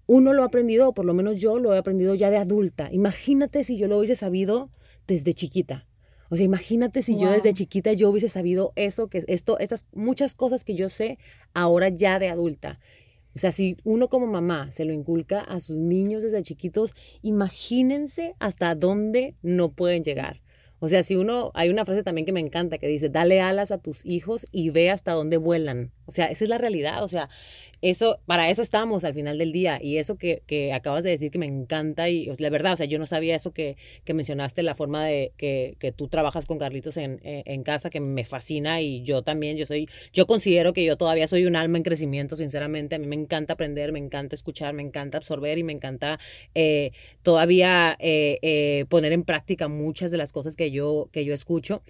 uno 0.07 0.33
lo 0.33 0.43
ha 0.43 0.47
aprendido, 0.47 0.89
o 0.89 0.95
por 0.95 1.05
lo 1.05 1.13
menos 1.13 1.39
yo 1.39 1.59
lo 1.59 1.75
he 1.75 1.79
aprendido 1.79 2.15
ya 2.15 2.31
de 2.31 2.39
adulta. 2.39 2.89
Imagínate 2.93 3.63
si 3.63 3.77
yo 3.77 3.89
lo 3.89 3.99
hubiese 3.99 4.17
sabido 4.17 4.71
desde 5.07 5.35
chiquita. 5.35 5.87
O 6.31 6.37
sea, 6.37 6.47
imagínate 6.47 7.03
si 7.03 7.19
yo 7.19 7.31
desde 7.31 7.53
chiquita 7.53 7.93
yo 7.93 8.09
hubiese 8.09 8.29
sabido 8.29 8.73
eso, 8.75 9.09
que 9.09 9.25
esto, 9.29 9.59
estas 9.59 9.87
muchas 9.93 10.35
cosas 10.35 10.65
que 10.65 10.75
yo 10.75 10.89
sé 10.89 11.19
ahora 11.53 11.91
ya 11.91 12.19
de 12.19 12.29
adulta. 12.29 12.81
O 13.39 13.41
sea, 13.41 13.53
si 13.53 13.77
uno 13.85 14.09
como 14.09 14.27
mamá 14.27 14.73
se 14.73 14.85
lo 14.85 14.93
inculca 14.93 15.43
a 15.43 15.61
sus 15.61 15.79
niños 15.79 16.25
desde 16.25 16.43
chiquitos, 16.43 16.97
imagínense 17.23 18.35
hasta 18.41 18.75
dónde 18.75 19.37
no 19.43 19.71
pueden 19.71 20.03
llegar. 20.03 20.41
O 20.81 20.89
sea, 20.89 21.05
si 21.05 21.15
uno, 21.15 21.53
hay 21.55 21.69
una 21.69 21.85
frase 21.85 22.03
también 22.03 22.25
que 22.25 22.33
me 22.33 22.41
encanta 22.41 22.79
que 22.79 22.89
dice, 22.89 23.11
dale 23.11 23.41
alas 23.41 23.71
a 23.71 23.79
tus 23.79 24.05
hijos 24.05 24.49
y 24.51 24.71
ve 24.71 24.91
hasta 24.91 25.13
dónde 25.13 25.37
vuelan. 25.37 25.93
O 26.09 26.11
sea, 26.11 26.27
esa 26.27 26.45
es 26.45 26.49
la 26.49 26.57
realidad. 26.57 27.05
O 27.05 27.09
sea, 27.09 27.29
eso, 27.83 28.19
para 28.25 28.49
eso 28.49 28.63
estamos 28.63 29.05
al 29.05 29.13
final 29.13 29.37
del 29.37 29.53
día. 29.53 29.79
Y 29.81 29.99
eso 29.99 30.17
que, 30.17 30.43
que 30.47 30.73
acabas 30.73 31.05
de 31.05 31.11
decir 31.11 31.31
que 31.31 31.39
me 31.39 31.47
encanta 31.47 32.09
y 32.09 32.33
la 32.39 32.49
verdad, 32.49 32.73
o 32.73 32.77
sea, 32.79 32.87
yo 32.87 32.99
no 32.99 33.05
sabía 33.05 33.37
eso 33.37 33.53
que, 33.53 33.77
que 34.05 34.15
mencionaste, 34.15 34.63
la 34.63 34.75
forma 34.75 35.05
de 35.05 35.33
que, 35.37 35.77
que 35.79 35.93
tú 35.93 36.09
trabajas 36.09 36.47
con 36.47 36.59
Carlitos 36.59 36.97
en, 36.97 37.21
en, 37.23 37.63
casa, 37.63 37.91
que 37.91 38.01
me 38.01 38.25
fascina 38.25 38.81
y 38.81 39.03
yo 39.03 39.23
también, 39.23 39.59
yo 39.59 39.67
soy, 39.67 39.89
yo 40.13 40.27
considero 40.27 40.73
que 40.73 40.83
yo 40.83 40.97
todavía 40.97 41.29
soy 41.29 41.45
un 41.45 41.57
alma 41.57 41.77
en 41.77 41.85
crecimiento, 41.85 42.37
sinceramente. 42.37 42.97
A 42.97 42.99
mí 42.99 43.07
me 43.07 43.17
encanta 43.17 43.53
aprender, 43.53 43.93
me 43.93 43.99
encanta 43.99 44.35
escuchar, 44.35 44.73
me 44.73 44.83
encanta 44.83 45.19
absorber 45.19 45.59
y 45.59 45.63
me 45.63 45.73
encanta 45.75 46.19
eh, 46.55 46.93
todavía 47.23 47.97
eh, 48.01 48.39
eh, 48.41 48.87
poner 48.89 49.13
en 49.13 49.25
práctica 49.25 49.69
muchas 49.69 50.11
de 50.11 50.17
las 50.17 50.33
cosas 50.33 50.57
que 50.57 50.71
yo, 50.71 51.11
que 51.13 51.27
yo 51.27 51.35
escucho. 51.35 51.83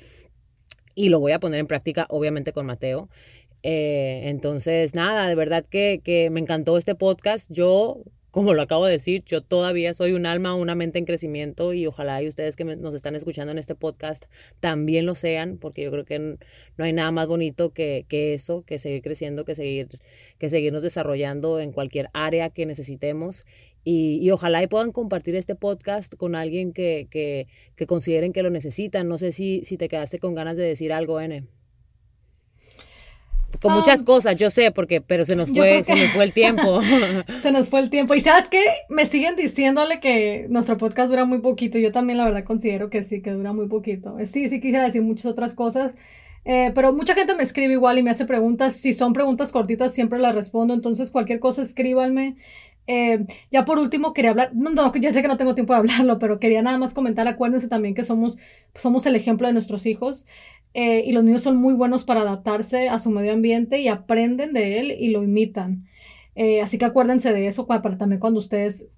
Y 0.99 1.11
lo 1.11 1.21
voy 1.21 1.31
a 1.31 1.39
poner 1.39 1.61
en 1.61 1.69
práctica, 1.69 2.07
obviamente, 2.11 2.53
con 2.53 2.67
Mateo. 2.67 3.09
Eh, 3.63 4.23
entonces, 4.25 4.95
nada, 4.95 5.29
de 5.29 5.35
verdad 5.35 5.65
que, 5.69 6.01
que, 6.05 6.31
me 6.31 6.41
encantó 6.41 6.79
este 6.79 6.95
podcast. 6.95 7.51
Yo 7.51 8.03
como 8.31 8.55
lo 8.55 8.63
acabo 8.63 8.85
de 8.87 8.93
decir, 8.93 9.25
yo 9.25 9.41
todavía 9.43 9.95
soy 9.95 10.13
un 10.13 10.27
alma, 10.27 10.55
una 10.55 10.75
mente 10.75 10.99
en 10.99 11.07
crecimiento 11.07 11.73
y 11.73 11.87
ojalá 11.87 12.23
y 12.23 12.29
ustedes 12.29 12.57
que 12.57 12.65
nos 12.65 12.95
están 12.95 13.17
escuchando 13.17 13.53
en 13.53 13.59
este 13.59 13.75
podcast 13.75 14.27
también 14.61 15.07
lo 15.07 15.15
sean, 15.15 15.57
porque 15.59 15.83
yo 15.83 15.91
creo 15.91 16.05
que 16.05 16.19
no 16.19 16.85
hay 16.85 16.93
nada 16.93 17.11
más 17.11 17.27
bonito 17.27 17.73
que, 17.73 18.05
que 18.09 18.35
eso, 18.35 18.63
que 18.65 18.79
seguir 18.79 19.03
creciendo, 19.03 19.45
que, 19.45 19.55
seguir, 19.55 19.89
que 20.39 20.51
seguirnos 20.51 20.83
desarrollando 20.83 21.59
en 21.59 21.73
cualquier 21.73 22.11
área 22.13 22.51
que 22.51 22.67
necesitemos. 22.67 23.45
Y, 23.83 24.19
y 24.23 24.31
ojalá 24.31 24.63
y 24.63 24.67
puedan 24.67 24.93
compartir 24.93 25.35
este 25.35 25.55
podcast 25.55 26.15
con 26.15 26.35
alguien 26.35 26.73
que, 26.73 27.09
que, 27.11 27.49
que 27.77 27.87
consideren 27.87 28.33
que 28.33 28.43
lo 28.43 28.51
necesitan. 28.51 29.09
No 29.09 29.17
sé 29.17 29.33
si, 29.33 29.63
si 29.65 29.79
te 29.79 29.89
quedaste 29.89 30.19
con 30.19 30.35
ganas 30.35 30.57
de 30.57 30.65
decir 30.65 30.93
algo, 30.93 31.21
N 31.21 31.58
con 33.61 33.73
muchas 33.73 34.03
ah. 34.03 34.05
cosas, 34.05 34.37
yo 34.37 34.51
sé, 34.51 34.71
porque, 34.71 35.01
pero 35.01 35.25
se 35.25 35.35
nos 35.35 35.51
fue, 35.51 35.83
se 35.83 35.95
nos 35.95 36.09
fue 36.13 36.25
el 36.25 36.33
tiempo. 36.35 36.81
se 37.41 37.51
nos 37.51 37.69
fue 37.69 37.81
el 37.81 37.91
tiempo. 37.91 38.15
Y 38.15 38.21
sabes 38.21 38.49
qué, 38.49 38.63
me 38.89 39.07
siguen 39.07 39.37
diciéndole 39.37 40.01
que 40.01 40.47
nuestro 40.49 40.77
podcast 40.77 41.11
dura 41.11 41.25
muy 41.25 41.39
poquito. 41.39 41.79
Yo 41.79 41.93
también 41.93 42.19
la 42.19 42.25
verdad 42.25 42.45
considero 42.45 42.91
que 42.91 43.03
sí, 43.03 43.21
que 43.21 43.31
dura 43.31 43.53
muy 43.53 43.67
poquito. 43.67 44.17
Sí, 44.25 44.49
sí 44.49 44.61
quisiera 44.61 44.85
decir 44.85 45.03
muchas 45.03 45.27
otras 45.27 45.55
cosas. 45.55 45.95
Eh, 46.45 46.73
pero 46.75 46.93
mucha 46.93 47.15
gente 47.15 47.35
me 47.35 47.43
escribe 47.43 47.75
igual 47.75 47.99
y 47.99 48.03
me 48.03 48.11
hace 48.11 48.25
preguntas. 48.25 48.75
Si 48.75 48.93
son 48.93 49.13
preguntas 49.13 49.53
cortitas, 49.53 49.93
siempre 49.93 50.19
las 50.19 50.35
respondo. 50.35 50.73
Entonces, 50.73 51.11
cualquier 51.11 51.41
cosa, 51.41 51.63
escríbanme. 51.63 52.37
Eh, 52.91 53.27
ya 53.53 53.67
por 53.67 53.79
último, 53.79 54.15
quería 54.15 54.31
hablar, 54.31 54.51
no, 54.55 54.71
no, 54.71 54.91
ya 54.95 55.13
sé 55.13 55.21
que 55.21 55.29
no 55.29 55.37
tengo 55.37 55.55
tiempo 55.55 55.75
de 55.75 55.81
hablarlo, 55.81 56.19
pero 56.19 56.41
quería 56.41 56.63
nada 56.63 56.79
más 56.79 56.95
comentar, 56.95 57.29
acuérdense 57.29 57.69
también 57.69 57.95
que 57.95 58.03
somos, 58.03 58.39
somos 58.75 59.05
el 59.05 59.15
ejemplo 59.15 59.47
de 59.47 59.53
nuestros 59.53 59.85
hijos. 59.85 60.27
Eh, 60.75 61.03
y 61.07 61.13
los 61.13 61.25
niños 61.25 61.43
son 61.43 61.57
muy 61.57 61.75
buenos 61.75 62.05
para 62.05 62.21
adaptarse 62.21 62.89
a 62.89 62.99
su 62.99 63.11
medio 63.11 63.33
ambiente 63.33 63.81
y 63.81 63.89
aprenden 63.89 64.53
de 64.53 64.81
él 64.81 64.91
y 64.93 65.11
lo 65.11 65.23
imitan. 65.23 65.87
Eh, 66.35 66.61
así 66.61 66.79
que 66.79 66.85
acuérdense 66.85 67.33
de 67.33 67.47
eso 67.47 67.67
para, 67.67 67.99
también 67.99 68.21
cuando 68.21 68.39
ustedes 68.39 68.89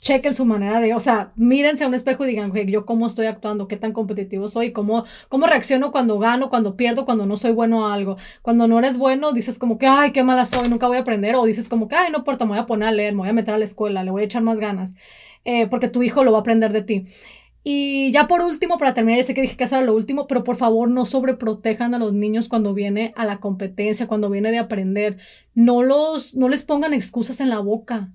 chequen 0.00 0.34
su 0.34 0.44
manera 0.44 0.80
de, 0.80 0.94
o 0.94 1.00
sea, 1.00 1.32
mírense 1.36 1.84
a 1.84 1.88
un 1.88 1.94
espejo 1.94 2.24
y 2.24 2.28
digan, 2.28 2.52
yo 2.68 2.86
cómo 2.86 3.06
estoy 3.06 3.26
actuando, 3.26 3.68
qué 3.68 3.76
tan 3.76 3.92
competitivo 3.92 4.48
soy, 4.48 4.72
cómo, 4.72 5.04
cómo 5.28 5.46
reacciono 5.46 5.90
cuando 5.92 6.18
gano, 6.18 6.50
cuando 6.50 6.76
pierdo, 6.76 7.04
cuando 7.04 7.26
no 7.26 7.36
soy 7.36 7.52
bueno 7.52 7.86
a 7.86 7.94
algo. 7.94 8.16
Cuando 8.42 8.68
no 8.68 8.78
eres 8.78 8.98
bueno, 8.98 9.32
dices 9.32 9.58
como 9.58 9.78
que, 9.78 9.86
ay, 9.86 10.12
qué 10.12 10.22
mala 10.22 10.44
soy, 10.44 10.68
nunca 10.68 10.86
voy 10.86 10.98
a 10.98 11.00
aprender, 11.00 11.34
o 11.36 11.44
dices 11.44 11.68
como 11.68 11.88
que, 11.88 11.96
ay, 11.96 12.12
no 12.12 12.18
importa, 12.18 12.44
me 12.44 12.50
voy 12.52 12.60
a 12.60 12.66
poner 12.66 12.88
a 12.88 12.92
leer, 12.92 13.14
me 13.14 13.20
voy 13.20 13.28
a 13.30 13.32
meter 13.32 13.54
a 13.54 13.58
la 13.58 13.64
escuela, 13.64 14.04
le 14.04 14.10
voy 14.10 14.22
a 14.22 14.24
echar 14.26 14.42
más 14.42 14.58
ganas, 14.58 14.94
eh, 15.44 15.66
porque 15.66 15.88
tu 15.88 16.02
hijo 16.02 16.22
lo 16.24 16.32
va 16.32 16.38
a 16.38 16.40
aprender 16.40 16.72
de 16.72 16.82
ti. 16.82 17.04
Y 17.66 18.12
ya 18.12 18.28
por 18.28 18.42
último, 18.42 18.76
para 18.76 18.92
terminar, 18.92 19.18
ya 19.20 19.24
sé 19.26 19.32
que 19.32 19.40
dije 19.40 19.56
que 19.56 19.64
era 19.64 19.80
lo 19.80 19.94
último, 19.94 20.26
pero 20.26 20.44
por 20.44 20.56
favor 20.56 20.88
no 20.90 21.06
sobreprotejan 21.06 21.94
a 21.94 21.98
los 21.98 22.12
niños 22.12 22.48
cuando 22.48 22.74
viene 22.74 23.14
a 23.16 23.24
la 23.24 23.40
competencia, 23.40 24.06
cuando 24.06 24.28
viene 24.28 24.50
de 24.50 24.58
aprender. 24.58 25.16
No 25.54 25.82
los, 25.82 26.34
no 26.34 26.50
les 26.50 26.62
pongan 26.62 26.92
excusas 26.92 27.40
en 27.40 27.48
la 27.48 27.60
boca. 27.60 28.12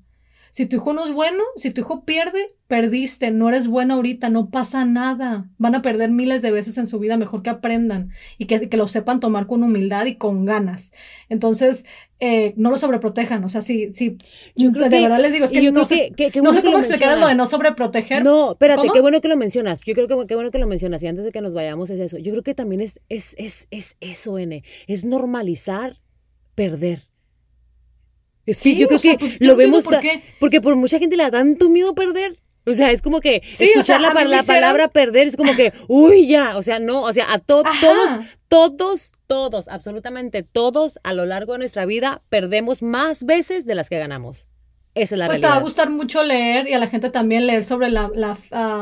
Si 0.51 0.65
tu 0.65 0.77
hijo 0.77 0.93
no 0.93 1.05
es 1.05 1.13
bueno, 1.13 1.43
si 1.55 1.71
tu 1.71 1.81
hijo 1.81 2.03
pierde, 2.05 2.55
perdiste, 2.67 3.31
no 3.31 3.49
eres 3.49 3.67
bueno 3.67 3.95
ahorita, 3.95 4.29
no 4.29 4.49
pasa 4.49 4.85
nada. 4.85 5.49
Van 5.57 5.75
a 5.75 5.81
perder 5.81 6.11
miles 6.11 6.41
de 6.41 6.51
veces 6.51 6.77
en 6.77 6.87
su 6.87 6.99
vida, 6.99 7.17
mejor 7.17 7.41
que 7.41 7.49
aprendan 7.49 8.11
y 8.37 8.45
que, 8.45 8.69
que 8.69 8.77
lo 8.77 8.87
sepan 8.87 9.19
tomar 9.19 9.47
con 9.47 9.63
humildad 9.63 10.05
y 10.05 10.15
con 10.15 10.45
ganas. 10.45 10.91
Entonces, 11.29 11.85
eh, 12.21 12.53
no 12.57 12.69
lo 12.69 12.77
sobreprotejan. 12.77 13.43
O 13.43 13.49
sea, 13.49 13.61
si, 13.61 13.93
si 13.93 14.17
yo 14.55 14.71
de 14.71 14.89
verdad 14.89 15.19
les 15.19 15.31
digo, 15.31 15.45
es 15.45 15.51
que 15.51 15.71
no, 15.71 15.85
sé, 15.85 16.13
no 16.41 16.53
sé 16.53 16.61
cómo 16.63 16.77
explicar 16.77 17.17
lo 17.17 17.27
de 17.27 17.35
no 17.35 17.45
sobreproteger. 17.45 18.23
No, 18.23 18.51
espérate, 18.51 18.89
qué 18.93 19.01
bueno 19.01 19.21
que 19.21 19.29
lo 19.29 19.37
mencionas. 19.37 19.79
Yo 19.81 19.93
creo 19.93 20.07
que 20.07 20.27
qué 20.27 20.35
bueno 20.35 20.51
que 20.51 20.59
lo 20.59 20.67
mencionas. 20.67 21.01
Y 21.01 21.07
antes 21.07 21.23
de 21.23 21.31
que 21.31 21.41
nos 21.41 21.53
vayamos 21.53 21.89
es 21.89 21.99
eso. 21.99 22.17
Yo 22.17 22.31
creo 22.33 22.43
que 22.43 22.55
también 22.55 22.81
es, 22.81 22.99
es, 23.07 23.35
es, 23.37 23.67
es 23.71 23.95
eso, 24.01 24.37
N. 24.37 24.63
Es 24.87 25.05
normalizar 25.05 26.01
perder. 26.55 26.99
Sí, 28.53 28.75
yo 28.77 28.87
creo 28.87 28.99
que 28.99 29.17
pues, 29.17 29.37
lo 29.39 29.55
vemos 29.55 29.85
por 29.85 29.99
porque 30.39 30.61
por 30.61 30.75
mucha 30.75 30.99
gente 30.99 31.17
le 31.17 31.23
da 31.23 31.31
tanto 31.31 31.69
miedo 31.69 31.93
perder. 31.95 32.37
O 32.65 32.73
sea, 32.73 32.91
es 32.91 33.01
como 33.01 33.19
que 33.19 33.41
escuchar 33.45 34.01
la, 34.01 34.13
palabra 34.43 34.89
perder 34.89 35.27
es 35.27 35.35
como 35.35 35.55
que, 35.55 35.73
uy, 35.87 36.27
ya, 36.27 36.55
o 36.55 36.61
sea, 36.61 36.77
no, 36.79 37.03
o 37.03 37.13
sea, 37.13 37.31
a 37.31 37.39
todos, 37.39 37.65
todos, 38.47 39.11
todos, 39.27 39.67
absolutamente 39.67 40.43
todos 40.43 40.99
a 41.03 41.13
lo 41.13 41.25
largo 41.25 41.53
de 41.53 41.59
nuestra 41.59 41.85
vida 41.85 42.21
perdemos 42.29 42.83
más 42.83 43.23
veces 43.23 43.65
de 43.65 43.75
las 43.75 43.89
que 43.89 43.97
ganamos. 43.97 44.47
Esa 44.95 45.15
es 45.15 45.19
la 45.19 45.27
pues 45.27 45.39
te 45.39 45.47
va 45.47 45.55
a 45.55 45.59
gustar 45.61 45.89
mucho 45.89 46.23
leer 46.23 46.67
y 46.67 46.73
a 46.73 46.79
la 46.79 46.87
gente 46.87 47.09
también 47.09 47.47
leer 47.47 47.63
sobre 47.63 47.89
la, 47.89 48.11
la 48.13 48.37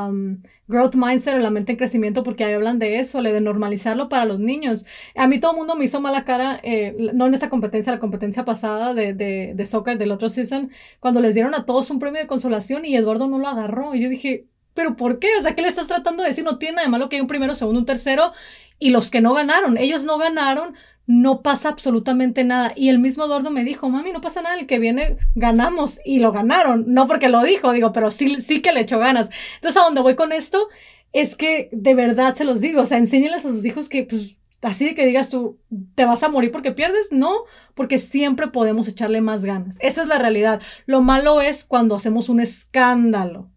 um, 0.07 0.41
growth 0.67 0.95
mindset 0.95 1.35
o 1.35 1.39
la 1.39 1.49
mente 1.49 1.71
en 1.71 1.77
crecimiento 1.77 2.23
porque 2.23 2.43
ahí 2.43 2.53
hablan 2.53 2.79
de 2.79 2.99
eso, 2.99 3.21
de 3.21 3.41
normalizarlo 3.41 4.09
para 4.09 4.25
los 4.25 4.39
niños. 4.39 4.85
A 5.15 5.27
mí 5.27 5.39
todo 5.39 5.51
el 5.51 5.57
mundo 5.57 5.75
me 5.75 5.85
hizo 5.85 6.01
mala 6.01 6.25
cara, 6.25 6.59
eh, 6.63 6.95
no 7.13 7.27
en 7.27 7.33
esta 7.33 7.49
competencia, 7.49 7.91
la 7.91 7.99
competencia 7.99 8.45
pasada 8.45 8.93
de, 8.93 9.13
de, 9.13 9.53
de 9.55 9.65
soccer 9.65 9.97
del 9.97 10.11
otro 10.11 10.29
season, 10.29 10.71
cuando 10.99 11.21
les 11.21 11.35
dieron 11.35 11.55
a 11.55 11.65
todos 11.65 11.89
un 11.89 11.99
premio 11.99 12.21
de 12.21 12.27
consolación 12.27 12.85
y 12.85 12.95
Eduardo 12.95 13.27
no 13.27 13.39
lo 13.39 13.47
agarró. 13.47 13.95
Y 13.95 14.01
yo 14.01 14.09
dije, 14.09 14.47
¿pero 14.73 14.95
por 14.95 15.19
qué? 15.19 15.29
O 15.39 15.41
sea, 15.41 15.55
¿qué 15.55 15.61
le 15.61 15.69
estás 15.69 15.87
tratando 15.87 16.23
de 16.23 16.29
decir? 16.29 16.43
No 16.43 16.57
tiene 16.57 16.75
nada 16.75 16.85
de 16.85 16.91
malo 16.91 17.09
que 17.09 17.15
hay 17.15 17.21
un 17.21 17.27
primero, 17.27 17.55
segundo, 17.55 17.79
un 17.79 17.85
tercero 17.85 18.33
y 18.79 18.91
los 18.91 19.09
que 19.09 19.21
no 19.21 19.33
ganaron. 19.33 19.77
Ellos 19.77 20.05
no 20.05 20.17
ganaron, 20.17 20.75
no 21.07 21.41
pasa 21.41 21.69
absolutamente 21.69 22.43
nada. 22.43 22.73
Y 22.75 22.89
el 22.89 22.99
mismo 22.99 23.25
Eduardo 23.25 23.49
me 23.49 23.63
dijo, 23.63 23.89
mami, 23.89 24.11
no 24.11 24.21
pasa 24.21 24.41
nada, 24.41 24.59
el 24.59 24.67
que 24.67 24.77
viene 24.77 25.17
ganamos 25.35 25.99
y 26.05 26.19
lo 26.19 26.33
ganaron. 26.33 26.85
No 26.87 27.07
porque 27.07 27.29
lo 27.29 27.41
dijo, 27.43 27.71
digo, 27.71 27.93
pero 27.93 28.11
sí, 28.11 28.41
sí 28.41 28.61
que 28.61 28.73
le 28.73 28.81
echó 28.81 28.99
ganas. 28.99 29.29
Entonces, 29.55 29.81
a 29.81 29.85
donde 29.85 30.01
voy 30.01 30.15
con 30.15 30.33
esto 30.33 30.67
es 31.13 31.35
que 31.35 31.69
de 31.71 31.95
verdad 31.95 32.35
se 32.35 32.43
los 32.43 32.59
digo, 32.59 32.81
o 32.81 32.85
sea, 32.85 32.97
enséñenles 32.97 33.45
a 33.45 33.49
sus 33.49 33.63
hijos 33.63 33.87
que, 33.87 34.03
pues, 34.03 34.35
así 34.61 34.85
de 34.85 34.95
que 34.95 35.05
digas 35.05 35.29
tú, 35.29 35.57
¿te 35.95 36.03
vas 36.03 36.23
a 36.23 36.29
morir 36.29 36.51
porque 36.51 36.73
pierdes? 36.73 37.07
No, 37.11 37.43
porque 37.73 37.99
siempre 37.99 38.47
podemos 38.47 38.89
echarle 38.89 39.21
más 39.21 39.45
ganas. 39.45 39.77
Esa 39.79 40.01
es 40.01 40.09
la 40.09 40.19
realidad. 40.19 40.61
Lo 40.85 40.99
malo 40.99 41.39
es 41.41 41.63
cuando 41.63 41.95
hacemos 41.95 42.27
un 42.27 42.41
escándalo, 42.41 43.49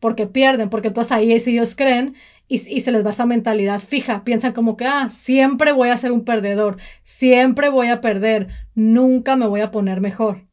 porque 0.00 0.26
pierden, 0.26 0.68
porque 0.68 0.88
entonces 0.88 1.12
ahí 1.12 1.32
es 1.32 1.46
ellos 1.46 1.74
creen 1.76 2.14
y, 2.50 2.80
se 2.80 2.90
les 2.90 3.06
va 3.06 3.10
esa 3.10 3.26
mentalidad 3.26 3.78
fija. 3.78 4.24
Piensan 4.24 4.52
como 4.52 4.76
que, 4.76 4.84
ah, 4.84 5.08
siempre 5.08 5.70
voy 5.70 5.90
a 5.90 5.96
ser 5.96 6.10
un 6.10 6.24
perdedor, 6.24 6.78
siempre 7.04 7.68
voy 7.68 7.88
a 7.88 8.00
perder, 8.00 8.48
nunca 8.74 9.36
me 9.36 9.46
voy 9.46 9.60
a 9.60 9.70
poner 9.70 10.00
mejor. 10.00 10.48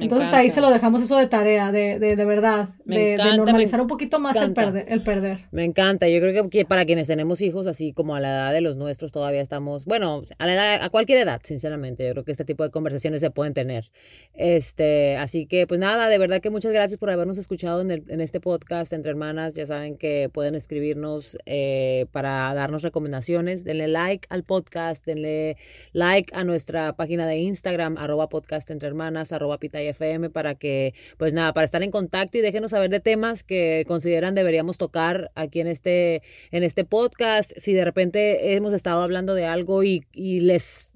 Entonces 0.00 0.32
ahí 0.32 0.50
se 0.50 0.60
lo 0.60 0.70
dejamos 0.70 1.02
eso 1.02 1.16
de 1.16 1.26
tarea, 1.26 1.72
de, 1.72 1.98
de, 1.98 2.16
de 2.16 2.24
verdad, 2.24 2.68
de, 2.84 3.16
normalizar 3.16 3.80
un 3.80 3.86
poquito 3.86 4.18
más 4.18 4.36
el 4.36 4.52
perder, 4.52 4.86
el 4.88 5.02
perder. 5.02 5.40
Me 5.50 5.64
encanta, 5.64 6.08
yo 6.08 6.20
creo 6.20 6.48
que, 6.48 6.64
para 6.64 6.84
quienes 6.84 7.06
tenemos 7.06 7.40
hijos 7.40 7.66
así 7.66 7.92
como 7.92 8.14
a 8.14 8.20
la 8.20 8.28
edad 8.28 8.52
de 8.52 8.60
los 8.60 8.76
nuestros 8.76 9.12
todavía 9.12 9.40
estamos, 9.40 9.84
bueno, 9.84 10.22
a 10.38 10.46
la 10.46 10.54
edad, 10.54 10.82
a 10.82 10.90
cualquier 10.90 11.18
edad, 11.18 11.40
sinceramente, 11.42 12.06
yo 12.06 12.12
creo 12.12 12.24
que 12.24 12.32
este 12.32 12.44
tipo 12.44 12.62
de 12.64 12.70
conversaciones 12.70 13.20
se 13.20 13.30
pueden 13.30 13.54
tener. 13.54 13.90
Este, 14.34 15.16
así 15.16 15.46
que 15.46 15.66
pues 15.66 15.80
nada, 15.80 16.08
de 16.08 16.18
verdad 16.18 16.40
que 16.40 16.50
muchas 16.50 16.72
gracias 16.72 16.98
por 16.98 17.10
habernos 17.10 17.38
escuchado 17.38 17.80
en, 17.80 17.90
el, 17.90 18.04
en 18.08 18.20
este 18.20 18.40
podcast 18.40 18.92
entre 18.92 19.10
hermanas, 19.10 19.54
ya 19.54 19.66
saben 19.66 19.96
que 19.96 20.30
pueden 20.32 20.54
escribirnos 20.54 21.36
eh, 21.46 22.06
para 22.12 22.54
darnos 22.54 22.82
recomendaciones, 22.82 23.64
denle 23.64 23.88
like 23.88 24.26
al 24.30 24.44
podcast, 24.44 25.04
denle 25.04 25.56
like 25.92 26.34
a 26.34 26.44
nuestra 26.44 26.94
página 26.94 27.26
de 27.26 27.38
Instagram, 27.38 27.98
arroba 27.98 28.28
podcast 28.28 28.70
entre 28.70 28.88
hermanas, 28.88 29.32
arroba 29.32 29.58
pitaya 29.58 29.87
FM 29.90 30.30
para 30.30 30.54
que, 30.54 30.94
pues 31.16 31.34
nada, 31.34 31.52
para 31.52 31.64
estar 31.64 31.82
en 31.82 31.90
contacto 31.90 32.38
y 32.38 32.40
déjenos 32.40 32.70
saber 32.70 32.90
de 32.90 33.00
temas 33.00 33.44
que 33.44 33.84
consideran 33.86 34.34
deberíamos 34.34 34.78
tocar 34.78 35.30
aquí 35.34 35.60
en 35.60 35.66
este, 35.66 36.22
en 36.50 36.62
este 36.62 36.84
podcast. 36.84 37.52
Si 37.56 37.72
de 37.72 37.84
repente 37.84 38.54
hemos 38.54 38.74
estado 38.74 39.02
hablando 39.02 39.34
de 39.34 39.46
algo 39.46 39.82
y, 39.82 40.04
les 40.14 40.90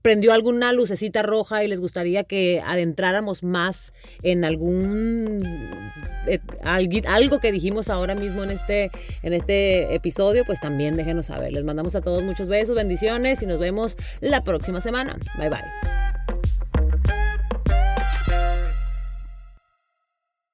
prendió 0.00 0.32
alguna 0.32 0.72
lucecita 0.72 1.22
roja 1.22 1.62
y 1.62 1.68
les 1.68 1.80
gustaría 1.80 2.24
que 2.24 2.62
adentráramos 2.64 3.42
más 3.42 3.92
en 4.22 4.44
algún 4.44 5.42
eh, 6.26 6.40
algo 6.62 7.38
que 7.40 7.52
dijimos 7.52 7.90
ahora 7.90 8.14
mismo 8.14 8.44
en 8.44 8.50
este 8.50 8.90
en 9.22 9.34
este 9.34 9.94
episodio, 9.94 10.44
pues 10.46 10.60
también 10.60 10.96
déjenos 10.96 11.26
saber. 11.26 11.52
Les 11.52 11.64
mandamos 11.64 11.96
a 11.96 12.00
todos 12.00 12.22
muchos 12.22 12.48
besos, 12.48 12.76
bendiciones 12.76 13.42
y 13.42 13.46
nos 13.46 13.58
vemos 13.58 13.96
la 14.20 14.42
próxima 14.42 14.80
semana. 14.80 15.18
Bye 15.38 15.50
bye. 15.50 16.55